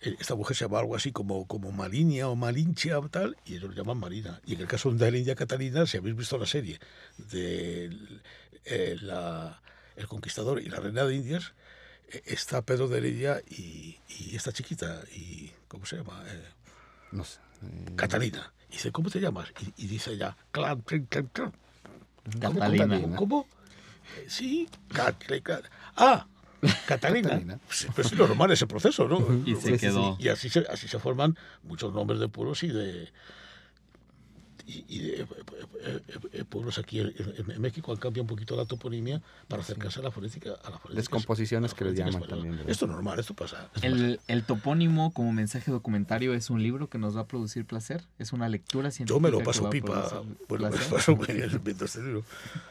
Eh, 0.02 0.16
Esta 0.20 0.36
mujer 0.36 0.56
se 0.58 0.66
llama 0.66 0.80
algo 0.80 0.96
así 0.96 1.12
como, 1.12 1.46
como 1.46 1.72
Malinia 1.72 2.28
o 2.30 2.36
Malinchia 2.36 2.98
o 3.00 3.08
tal, 3.10 3.38
y 3.46 3.56
ellos 3.56 3.70
lo 3.70 3.76
llaman 3.76 3.98
Marina. 4.00 4.42
Y 4.46 4.56
en 4.56 4.62
el 4.62 4.68
caso 4.68 4.92
de 4.92 5.12
la 5.12 5.18
India 5.18 5.36
Catalina, 5.36 5.86
si 5.86 5.98
habéis 5.98 6.16
visto 6.16 6.38
la 6.38 6.46
serie 6.48 6.80
de 7.18 7.96
eh, 8.66 8.98
la- 9.02 9.62
El 9.96 10.08
Conquistador 10.08 10.62
y 10.62 10.70
la 10.70 10.80
Reina 10.80 11.04
de 11.06 11.16
Indias, 11.16 11.54
eh, 12.12 12.22
está 12.26 12.62
Pedro 12.64 12.88
de 12.88 12.98
Heredia 13.00 13.42
y, 13.50 14.00
y 14.08 14.36
esta 14.36 14.52
chiquita, 14.52 15.02
y 15.16 15.52
¿cómo 15.68 15.86
se 15.86 15.98
llama? 15.98 16.24
Eh, 16.28 16.44
No 17.12 17.24
sé. 17.24 17.40
Catalina. 17.96 18.52
Y 18.70 18.74
dice, 18.74 18.92
¿cómo 18.92 19.10
te 19.10 19.20
llamas? 19.20 19.50
Y, 19.78 19.84
y 19.84 19.88
dice 19.88 20.14
ella, 20.14 20.36
clan, 20.52 20.82
clan, 20.82 21.06
clan, 21.06 21.28
clan. 21.34 21.54
Catalina. 22.40 23.16
¿Cómo? 23.16 23.46
Eh, 24.18 24.26
sí, 24.30 24.68
Cat- 24.94 25.24
Cat- 25.44 25.66
Ah, 25.96 26.26
Catalina. 26.86 27.30
Catalina. 27.30 27.60
Pues, 27.66 27.88
pero 27.96 28.08
es 28.08 28.14
normal 28.14 28.52
ese 28.52 28.68
proceso, 28.68 29.08
¿no? 29.08 29.20
Y 29.46 29.56
se 29.56 29.78
quedó. 29.78 30.18
Y 30.20 30.30
así 30.30 30.50
se, 30.50 30.60
así 30.70 30.88
se 30.88 31.00
forman 31.00 31.38
muchos 31.64 31.94
nombres 31.94 32.20
de 32.20 32.28
pueblos 32.28 32.64
y 32.64 32.68
de, 32.68 33.10
y, 34.72 34.86
y 34.88 35.00
de, 35.00 35.22
eh, 35.22 35.26
eh, 35.84 36.00
eh, 36.34 36.44
pueblos 36.46 36.78
aquí 36.78 37.00
en, 37.00 37.08
en- 37.18 37.52
en 37.52 37.62
México 37.62 37.92
han 37.92 37.98
cambiado 37.98 38.24
un 38.24 38.28
poquito 38.28 38.56
la 38.56 38.66
toponimia 38.66 39.22
para 39.48 39.62
acercarse 39.62 40.00
a 40.00 40.04
la 40.04 40.12
fonética. 40.12 40.52
A 40.64 40.70
la 40.70 40.78
fonética 40.80 40.96
Descomposiciones 40.96 41.72
a 41.72 41.74
la 41.74 41.78
que 41.78 41.86
les 41.86 41.96
llaman 41.96 42.14
española. 42.14 42.30
también, 42.36 42.56
¿verdad? 42.58 42.72
Esto 42.72 42.86
es 42.86 42.92
normal, 42.92 43.20
esto 43.20 43.34
pasa. 43.34 43.70
esto 43.76 43.88
El, 43.88 44.20
el 44.28 44.44
topónimo 44.44 45.12
como 45.14 45.34
mensaje 45.34 45.72
documentario 45.72 46.34
es 46.34 46.50
un 46.50 46.62
libro 46.64 46.88
que 46.90 46.98
nos 46.98 47.16
va 47.18 47.22
a 47.22 47.28
producir 47.28 47.66
placer. 47.66 48.04
Es 48.20 48.34
una 48.34 48.48
lectura 48.50 48.92
científica. 48.92 49.16
Yo 49.16 49.20
me 49.20 49.32
lo 49.32 49.44
paso 49.44 49.70
pipa. 49.70 50.24
Bueno, 50.48 50.70
me 50.70 50.78
lo 50.78 50.86
paso 50.90 51.16
muy 51.16 51.28
bien 51.28 51.62
viendo 51.64 51.86
este 51.86 52.02
libro. 52.02 52.24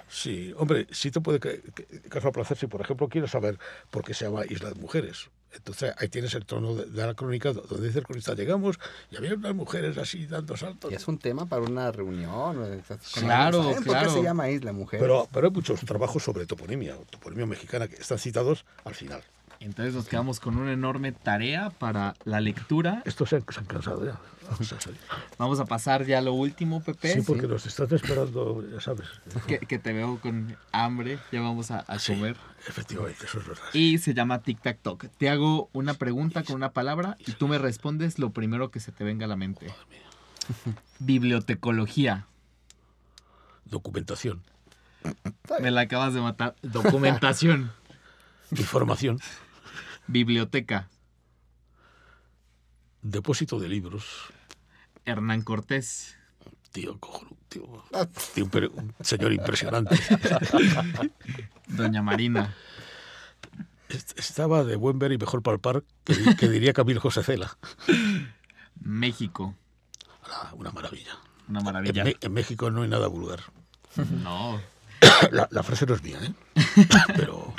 Sí, 0.09 0.53
hombre, 0.57 0.87
sí 0.91 1.11
te 1.11 1.21
puede 1.21 1.39
ca- 1.41 1.51
ca- 1.75 1.85
causar 2.09 2.33
placer 2.33 2.57
si, 2.57 2.67
por 2.67 2.81
ejemplo, 2.81 3.09
quieres 3.09 3.31
saber 3.31 3.59
por 3.91 4.05
qué 4.05 4.15
se 4.15 4.25
llama 4.25 4.45
Isla 4.49 4.71
de 4.71 4.75
Mujeres. 4.81 5.29
Entonces 5.53 5.93
ahí 5.99 6.09
tienes 6.09 6.35
el 6.35 6.45
tono 6.47 6.75
de, 6.75 6.87
de 6.87 7.07
la 7.07 7.15
crónica 7.15 7.53
donde 7.53 7.87
dice 7.87 7.99
el 8.01 8.05
cronista, 8.05 8.35
llegamos 8.35 8.79
y 9.11 9.17
había 9.17 9.35
unas 9.35 9.55
mujeres 9.55 9.99
así 9.99 10.27
dando 10.27 10.57
saltos. 10.57 10.91
Y 10.93 10.95
es 10.95 11.09
un 11.09 11.19
tema 11.19 11.47
para 11.47 11.63
una 11.63 11.91
reunión. 11.91 12.83
Claro, 13.15 13.59
amigos, 13.59 13.65
¿saben 13.65 13.75
¿Por 13.75 13.85
claro. 13.85 14.09
qué 14.09 14.15
se 14.15 14.23
llama 14.23 14.51
Isla 14.51 14.73
Mujer? 14.73 15.01
Pero, 15.01 15.29
pero 15.33 15.47
hay 15.49 15.53
muchos 15.53 15.81
trabajos 15.81 16.23
sobre 16.23 16.47
toponimia, 16.47 16.97
toponimia 17.11 17.47
mexicana, 17.47 17.89
que 17.89 17.97
están 17.97 18.19
citados 18.19 18.65
al 18.85 18.95
final. 18.95 19.23
Entonces 19.61 19.95
nos 19.95 20.07
quedamos 20.09 20.41
con 20.41 20.57
una 20.57 20.73
enorme 20.73 21.13
tarea 21.13 21.69
para 21.71 22.15
la 22.25 22.41
lectura. 22.41 23.03
Estos 23.05 23.29
se 23.29 23.37
han, 23.37 23.45
se 23.49 23.61
han 23.61 23.67
cansado 23.67 24.05
ya. 24.07 24.19
Vamos 24.51 24.73
a 24.73 24.81
salir. 24.81 24.99
Vamos 25.39 25.61
a 25.61 25.65
pasar 25.67 26.07
ya 26.07 26.19
a 26.19 26.23
lo 26.23 26.33
último, 26.33 26.83
Pepe. 26.83 27.13
Sí, 27.13 27.21
porque 27.21 27.47
nos 27.47 27.67
estás 27.67 27.93
esperando, 27.93 28.65
ya 28.69 28.81
sabes. 28.81 29.07
Que, 29.47 29.59
que 29.61 29.79
te 29.79 29.93
veo 29.93 30.19
con 30.19 30.57
hambre. 30.73 31.19
Ya 31.31 31.41
vamos 31.43 31.71
a, 31.71 31.81
a 31.81 31.99
Sí, 31.99 32.15
comer. 32.15 32.37
efectivamente, 32.67 33.27
eso 33.27 33.39
es 33.39 33.47
verdad. 33.47 33.63
Y 33.75 33.99
se 33.99 34.15
llama 34.15 34.41
Tic 34.41 34.61
Tac 34.63 34.79
Toc. 34.81 35.07
Te 35.19 35.29
hago 35.29 35.69
una 35.73 35.95
pregunta 35.95 36.43
con 36.43 36.57
una 36.57 36.73
palabra 36.73 37.17
y 37.27 37.33
tú 37.33 37.47
me 37.47 37.59
respondes 37.59 38.19
lo 38.19 38.31
primero 38.31 38.71
que 38.71 38.81
se 38.81 38.93
te 38.93 39.05
venga 39.05 39.27
a 39.27 39.29
la 39.29 39.37
mente. 39.37 39.67
Bibliotecología. 40.99 42.27
Documentación, 43.67 44.43
Me 45.61 45.71
la 45.71 45.83
acabas 45.83 46.13
de 46.15 46.21
matar. 46.23 46.57
Documentación. 46.63 47.71
información, 48.51 49.21
Biblioteca. 50.11 50.89
depósito 53.03 53.59
de 53.59 53.69
libros. 53.69 54.05
Hernán 55.05 55.43
Cortés. 55.43 56.17
Tío, 56.73 56.99
cojonudo, 57.01 57.37
tío. 57.49 57.85
Tío, 58.35 58.45
un, 58.75 58.95
señor 59.01 59.33
impresionante. 59.33 59.97
Doña 61.69 62.03
Marina. 62.03 62.55
Est- 63.89 64.19
Estaba 64.19 64.65
de 64.65 64.77
buen 64.77 64.99
ver 64.99 65.13
y 65.13 65.19
mejor 65.19 65.43
palpar 65.43 65.83
que, 66.05 66.15
di- 66.15 66.37
que 66.37 66.49
diría 66.49 66.73
Camilo 66.73 67.01
José 67.01 67.23
Cela. 67.23 67.57
México. 68.81 69.57
Ah, 70.25 70.53
Una 70.57 70.71
maravilla. 70.71 71.17
Una 71.49 71.61
maravilla. 71.61 72.05
En 72.21 72.33
México 72.33 72.71
no 72.71 72.83
hay 72.83 72.89
nada 72.89 73.07
vulgar. 73.09 73.41
No. 73.97 74.61
La, 75.33 75.49
la 75.51 75.63
frase 75.63 75.87
no 75.87 75.95
es 75.95 76.03
mía, 76.03 76.19
¿eh? 76.23 76.35
Pero 77.17 77.53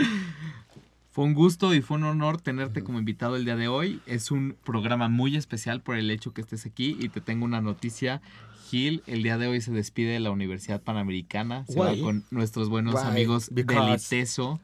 Fue 1.12 1.26
un 1.26 1.34
gusto 1.34 1.74
y 1.76 1.82
fue 1.82 1.98
un 1.98 2.06
honor 2.06 2.40
tenerte 2.40 2.84
como 2.84 2.98
invitado 2.98 3.36
el 3.36 3.44
día 3.44 3.58
de 3.58 3.68
hoy. 3.68 4.00
Es 4.06 4.32
un 4.32 4.56
programa 4.64 5.10
muy 5.10 5.36
especial 5.36 5.82
por 5.82 5.98
el 5.98 6.10
hecho 6.10 6.34
que 6.34 6.40
estés 6.40 6.66
aquí 6.66 6.96
y 7.00 7.10
te 7.10 7.20
tengo 7.20 7.44
una 7.44 7.60
noticia. 7.60 8.22
Gil, 8.70 9.04
el 9.08 9.22
día 9.22 9.38
de 9.38 9.48
hoy 9.48 9.60
se 9.60 9.72
despide 9.74 10.14
de 10.14 10.20
la 10.22 10.32
Universidad 10.32 10.82
Panamericana. 10.82 11.66
Se 11.66 11.78
va 11.78 11.94
con 11.98 12.24
nuestros 12.32 12.70
buenos 12.70 12.96
amigos 12.96 13.50
del 13.54 13.66
because- 13.66 14.06
ITESO 14.16 14.62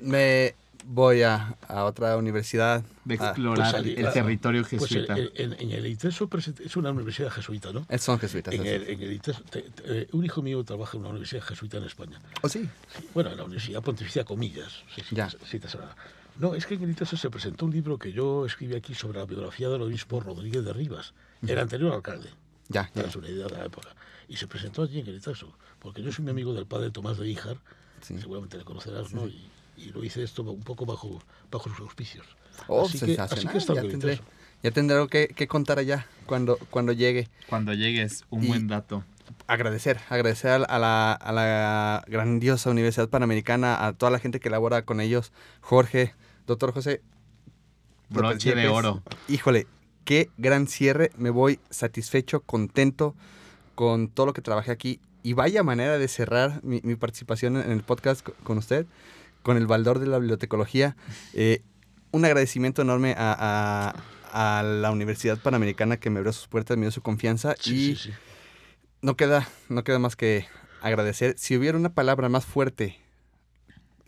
Me 0.00 0.54
voy 0.86 1.22
a, 1.22 1.56
a 1.66 1.84
otra 1.84 2.16
universidad. 2.16 2.82
de 3.04 3.14
Ah, 3.20 3.28
explorar 3.28 3.70
pues, 3.82 3.86
el 3.98 4.12
territorio 4.12 4.62
pues 4.62 4.72
en, 4.72 4.78
jesuita. 5.06 5.16
en- 5.18 5.52
en 5.58 5.70
el 5.72 5.86
ITESO 5.86 6.28
es 6.64 6.76
una 6.76 6.90
universidad 6.90 7.30
jesuita, 7.30 7.72
¿no? 7.72 7.86
son 7.98 8.18
jesuitas. 8.18 8.52
En 8.54 8.66
el, 8.66 8.88
en 8.88 9.00
el 9.02 9.12
ITESO, 9.12 9.42
te- 9.44 9.62
te- 9.62 10.02
eh, 10.02 10.08
un 10.12 10.24
hijo 10.24 10.42
mío 10.42 10.62
trabaja 10.64 10.96
en 10.96 11.00
una 11.00 11.10
universidad 11.10 11.42
jesuita 11.42 11.78
en 11.78 11.84
España. 11.84 12.18
¿Oh, 12.42 12.48
sí? 12.48 12.68
Sí, 12.96 13.08
Bueno, 13.14 13.30
en 13.30 13.36
la 13.38 13.44
Universidad 13.44 13.82
Pontificia 13.82 14.24
Comillas. 14.24 14.82
Sí, 14.94 15.02
sí, 15.08 15.14
Ya. 15.16 15.28
te- 15.28 15.38
sí 15.46 15.58
te 15.58 15.68
sonará. 15.68 15.94
No, 16.38 16.54
es 16.54 16.66
que 16.66 16.74
en 16.74 16.82
el 16.82 16.90
ITESO 16.90 17.16
se 17.16 17.30
presentó 17.30 17.64
un 17.66 17.72
libro 17.72 17.98
que 17.98 18.12
yo 18.12 18.46
escribí 18.46 18.74
aquí 18.76 18.94
sobre 18.94 19.18
la 19.18 19.24
biografía 19.24 19.68
del 19.68 19.82
obispo 19.82 20.20
Rodríguez 20.20 20.64
de 20.64 20.72
Rivas, 20.72 21.14
el 21.46 21.58
anterior 21.58 21.92
alcalde. 21.94 22.28
Ya, 22.68 22.90
ya. 22.94 23.02
Es 23.02 23.16
una 23.16 23.28
idea 23.28 23.46
de 23.46 23.56
la 23.56 23.64
época. 23.64 23.88
Y 24.28 24.36
se 24.36 24.46
presentó 24.46 24.82
allí 24.82 25.00
en 25.00 25.06
el 25.06 25.16
ITESO, 25.16 25.52
porque 25.78 26.02
yo 26.02 26.12
soy 26.12 26.24
mi 26.26 26.30
amigo 26.30 26.52
del 26.52 26.66
padre 26.66 26.90
Tomás 26.90 27.16
de 27.18 27.26
Híjar, 27.28 27.56
Sí. 28.02 28.18
seguramente 28.18 28.56
le 28.58 28.64
conocerás, 28.64 29.12
¿no? 29.14 29.26
Y, 29.26 29.48
y 29.78 29.90
lo 29.92 30.04
hice 30.04 30.22
esto 30.22 30.42
un 30.42 30.60
poco 30.62 30.84
bajo, 30.86 31.22
bajo 31.50 31.68
sus 31.70 31.80
auspicios. 31.80 32.26
Oh, 32.66 32.84
así, 32.86 32.92
que, 32.98 33.06
sensacional. 33.06 33.38
así 33.38 33.46
que 33.52 33.58
está 33.58 33.74
ya, 33.74 33.82
tendré, 33.82 34.20
ya 34.62 34.70
tendré 34.72 34.96
algo 34.96 35.08
que, 35.08 35.28
que 35.28 35.46
contar 35.46 35.78
allá 35.78 36.06
cuando, 36.26 36.58
cuando 36.70 36.92
llegue. 36.92 37.28
Cuando 37.48 37.72
llegues, 37.74 38.24
un 38.30 38.44
Y- 38.44 38.48
buen 38.48 38.66
dato. 38.66 39.04
agradecer, 39.46 40.00
agradecer 40.08 40.50
a 40.50 40.54
a 40.56 40.78
la, 40.78 41.12
a 41.12 41.32
la 41.32 42.04
grandiosa 42.08 42.70
Universidad 42.70 43.08
Panamericana, 43.08 43.86
a 43.86 43.92
toda 43.92 44.10
la 44.10 44.18
gente 44.18 44.40
que 44.40 44.50
labora 44.50 44.82
con 44.82 45.00
ellos, 45.00 45.32
Jorge, 45.60 46.14
doctor 46.46 46.72
José. 46.72 47.02
Broche 48.10 48.54
de 48.54 48.68
oro. 48.68 49.02
Híjole, 49.28 49.66
qué 50.04 50.30
gran 50.38 50.66
cierre, 50.66 51.10
me 51.16 51.30
voy 51.30 51.60
satisfecho, 51.70 52.40
contento 52.40 53.14
con 53.74 54.08
todo 54.08 54.26
lo 54.26 54.32
que 54.32 54.40
trabajé 54.42 54.70
aquí 54.72 54.98
y 55.22 55.34
vaya 55.34 55.62
manera 55.62 55.98
de 55.98 56.08
cerrar 56.08 56.60
mi, 56.64 56.80
mi 56.82 56.96
participación 56.96 57.56
en 57.58 57.70
el 57.70 57.82
podcast 57.82 58.22
co- 58.24 58.32
con 58.44 58.56
usted, 58.58 58.86
con 59.48 59.56
el 59.56 59.66
Baldor 59.66 59.98
de 59.98 60.04
la 60.06 60.18
Bibliotecología. 60.18 60.94
Eh, 61.32 61.62
un 62.10 62.22
agradecimiento 62.26 62.82
enorme 62.82 63.14
a, 63.16 63.94
a- 64.34 64.58
a 64.58 64.62
la 64.62 64.90
Universidad 64.90 65.38
Panamericana 65.38 65.96
que 65.96 66.10
me 66.10 66.18
abrió 66.18 66.34
sus 66.34 66.48
puertas, 66.48 66.76
me 66.76 66.82
dio 66.82 66.90
su 66.90 67.00
confianza 67.00 67.54
Sí, 67.58 67.92
y 67.92 67.96
sí, 67.96 68.10
sí. 68.10 68.14
no 69.00 69.16
queda, 69.16 69.48
no 69.70 69.84
queda 69.84 69.98
más 69.98 70.16
que 70.16 70.46
agradecer. 70.82 71.34
Si 71.38 71.56
hubiera 71.56 71.78
una 71.78 71.88
palabra 71.94 72.28
más 72.28 72.44
fuerte, 72.44 73.00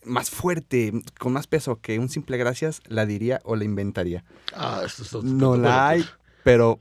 más 0.05 0.29
fuerte, 0.29 0.93
con 1.19 1.33
más 1.33 1.47
peso 1.47 1.81
que 1.81 1.99
un 1.99 2.11
simple 2.11 2.37
gracias, 2.37 2.83
la 2.87 3.07
diría 3.07 3.41
o 3.45 3.57
la 3.57 3.65
inventaría. 3.65 4.23
Ah, 4.55 4.83
esto 4.85 5.05
es 5.05 5.09
todo- 5.11 5.23
No 5.23 5.57
la 5.57 5.89
hay, 5.89 6.05
pero 6.45 6.79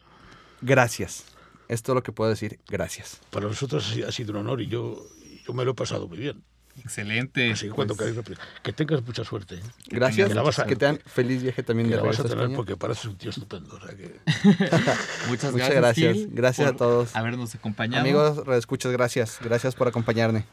gracias. 0.61 1.23
Es 1.69 1.81
todo 1.81 1.95
lo 1.95 2.03
que 2.03 2.11
puedo 2.11 2.29
decir. 2.29 2.59
Gracias. 2.67 3.21
para 3.29 3.47
nosotros 3.47 3.87
ha 3.89 3.93
sido- 3.93 4.07
ha 4.09 4.11
sido 4.11 4.31
un 4.31 4.37
honor 4.39 4.59
y 4.59 4.67
yo, 4.67 5.01
yo 5.47 5.53
me 5.53 5.63
lo 5.63 5.71
he 5.71 5.75
pasado 5.75 6.09
muy 6.09 6.17
bien. 6.17 6.43
Excelente. 6.83 7.51
Así 7.51 7.67
que 7.67 7.71
cuando 7.71 7.95
Pues, 7.95 8.11
queráis 8.13 8.39
que 8.63 8.73
tengas 8.73 9.05
mucha 9.05 9.23
suerte. 9.23 9.55
¿eh? 9.55 9.61
Gracias. 9.89 10.29
Que 10.29 10.35
la 10.35 10.41
vas 10.41 10.59
a- 10.59 10.65
Que 10.65 10.75
te 10.75 10.85
dan 10.85 10.99
feliz 11.05 11.41
viaje 11.43 11.63
también 11.63 11.87
Que 11.89 11.95
de 11.95 12.01
la 12.01 12.07
vas 12.07 12.19
a 12.19 12.23
tener 12.23 12.37
España. 12.37 12.55
porque 12.55 12.75
pareces 12.77 13.05
un 13.05 13.17
tío 13.17 13.29
estupendo. 13.29 13.75
o 13.75 13.79
sea 13.85 13.95
que- 13.95 14.19
muchas, 15.29 15.51
Muchas 15.51 15.51
gracias. 15.53 15.75
gracias. 15.75 16.13
Gil, 16.15 16.29
Gracias 16.31 16.67
a 16.71 16.75
todos. 16.75 17.15
Habernos 17.15 17.53
acompañado. 17.55 18.01
Amigos, 18.01 18.43
escuchas, 18.57 18.91
gracias. 18.91 19.39
Gracias 19.43 19.75
por 19.75 19.87
acompañarme. 19.87 20.45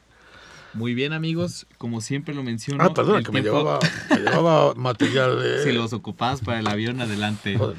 Muy 0.74 0.92
bien, 0.94 1.12
amigos. 1.14 1.66
Como 1.78 2.00
siempre 2.00 2.34
lo 2.34 2.42
menciono. 2.42 2.84
Ah, 2.84 2.92
perdona, 2.92 3.18
el 3.20 3.24
que 3.24 3.32
me 3.32 3.40
tiempo- 3.42 3.58
llevaba, 3.60 3.78
me 4.10 4.16
llevaba 4.18 4.74
material 4.76 5.40
de... 5.42 5.64
Si 5.64 5.72
los 5.72 5.92
ocupabas 5.94 6.40
para 6.42 6.58
el 6.58 6.66
avión, 6.66 7.00
adelante. 7.00 7.56
Joder. 7.56 7.76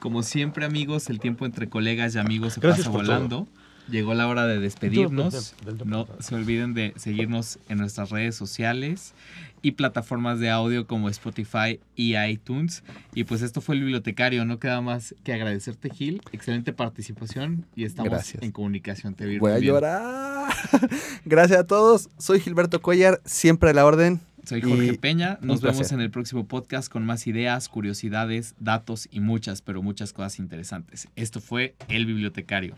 Como 0.00 0.22
siempre, 0.22 0.64
amigos, 0.64 1.10
el 1.10 1.20
tiempo 1.20 1.44
entre 1.46 1.68
colegas 1.68 2.14
y 2.14 2.18
amigos 2.18 2.54
se 2.54 2.60
Gracias 2.60 2.88
pasa 2.88 2.96
por 2.98 3.06
todo. 3.28 3.46
Llegó 3.90 4.14
la 4.14 4.26
hora 4.28 4.46
de 4.46 4.58
despedirnos. 4.60 5.54
No 5.84 6.06
se 6.20 6.34
olviden 6.34 6.74
de 6.74 6.92
seguirnos 6.96 7.58
en 7.68 7.78
nuestras 7.78 8.10
redes 8.10 8.34
sociales 8.36 9.14
y 9.62 9.72
plataformas 9.72 10.40
de 10.40 10.48
audio 10.50 10.86
como 10.86 11.08
Spotify 11.08 11.80
y 11.96 12.16
iTunes. 12.16 12.82
Y 13.14 13.24
pues 13.24 13.42
esto 13.42 13.60
fue 13.60 13.74
el 13.74 13.82
bibliotecario. 13.82 14.44
No 14.44 14.58
queda 14.58 14.80
más 14.80 15.14
que 15.24 15.32
agradecerte, 15.32 15.90
Gil. 15.90 16.22
Excelente 16.32 16.72
participación 16.72 17.66
y 17.76 17.84
estamos 17.84 18.10
Gracias. 18.12 18.42
en 18.42 18.52
comunicación. 18.52 19.14
Te 19.14 19.26
vi 19.26 19.38
Voy 19.38 19.52
a 19.52 19.56
bien. 19.56 19.74
llorar. 19.74 20.52
Gracias 21.24 21.60
a 21.60 21.66
todos. 21.66 22.08
Soy 22.18 22.40
Gilberto 22.40 22.80
Cuellar, 22.80 23.20
siempre 23.24 23.70
a 23.70 23.74
la 23.74 23.84
orden. 23.84 24.20
Soy 24.44 24.62
Jorge 24.62 24.86
Y 24.86 24.96
Peña. 24.96 25.38
Nos 25.42 25.60
vemos 25.60 25.78
placer. 25.78 25.94
en 25.98 26.00
el 26.00 26.10
próximo 26.10 26.46
podcast 26.46 26.90
con 26.90 27.04
más 27.04 27.26
ideas, 27.26 27.68
curiosidades, 27.68 28.54
datos 28.58 29.06
y 29.10 29.20
muchas, 29.20 29.60
pero 29.60 29.82
muchas 29.82 30.12
cosas 30.14 30.38
interesantes. 30.38 31.08
Esto 31.14 31.40
fue 31.40 31.74
El 31.88 32.06
Bibliotecario. 32.06 32.74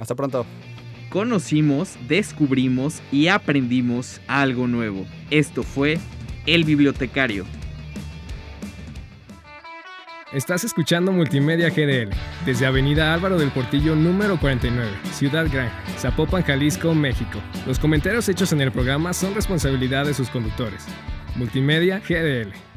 Hasta 0.00 0.14
pronto. 0.14 0.46
Conocimos, 1.10 1.96
descubrimos 2.08 3.02
y 3.12 3.28
aprendimos 3.28 4.20
algo 4.26 4.66
nuevo. 4.66 5.06
Esto 5.30 5.62
fue 5.62 5.98
El 6.46 6.64
Bibliotecario. 6.64 7.44
Estás 10.32 10.62
escuchando 10.62 11.10
Multimedia 11.10 11.70
GDL 11.70 12.14
desde 12.46 12.64
Avenida 12.64 13.12
Álvaro 13.12 13.36
del 13.36 13.50
Portillo 13.50 13.96
número 13.96 14.38
49, 14.38 14.88
Ciudad 15.12 15.48
Gran, 15.52 15.70
Zapopan, 15.98 16.44
Jalisco, 16.44 16.94
México. 16.94 17.40
Los 17.66 17.80
comentarios 17.80 18.28
hechos 18.28 18.52
en 18.52 18.60
el 18.60 18.70
programa 18.70 19.12
son 19.12 19.34
responsabilidad 19.34 20.06
de 20.06 20.14
sus 20.14 20.30
conductores. 20.30 20.86
Multimedia 21.34 21.98
GDL. 21.98 22.69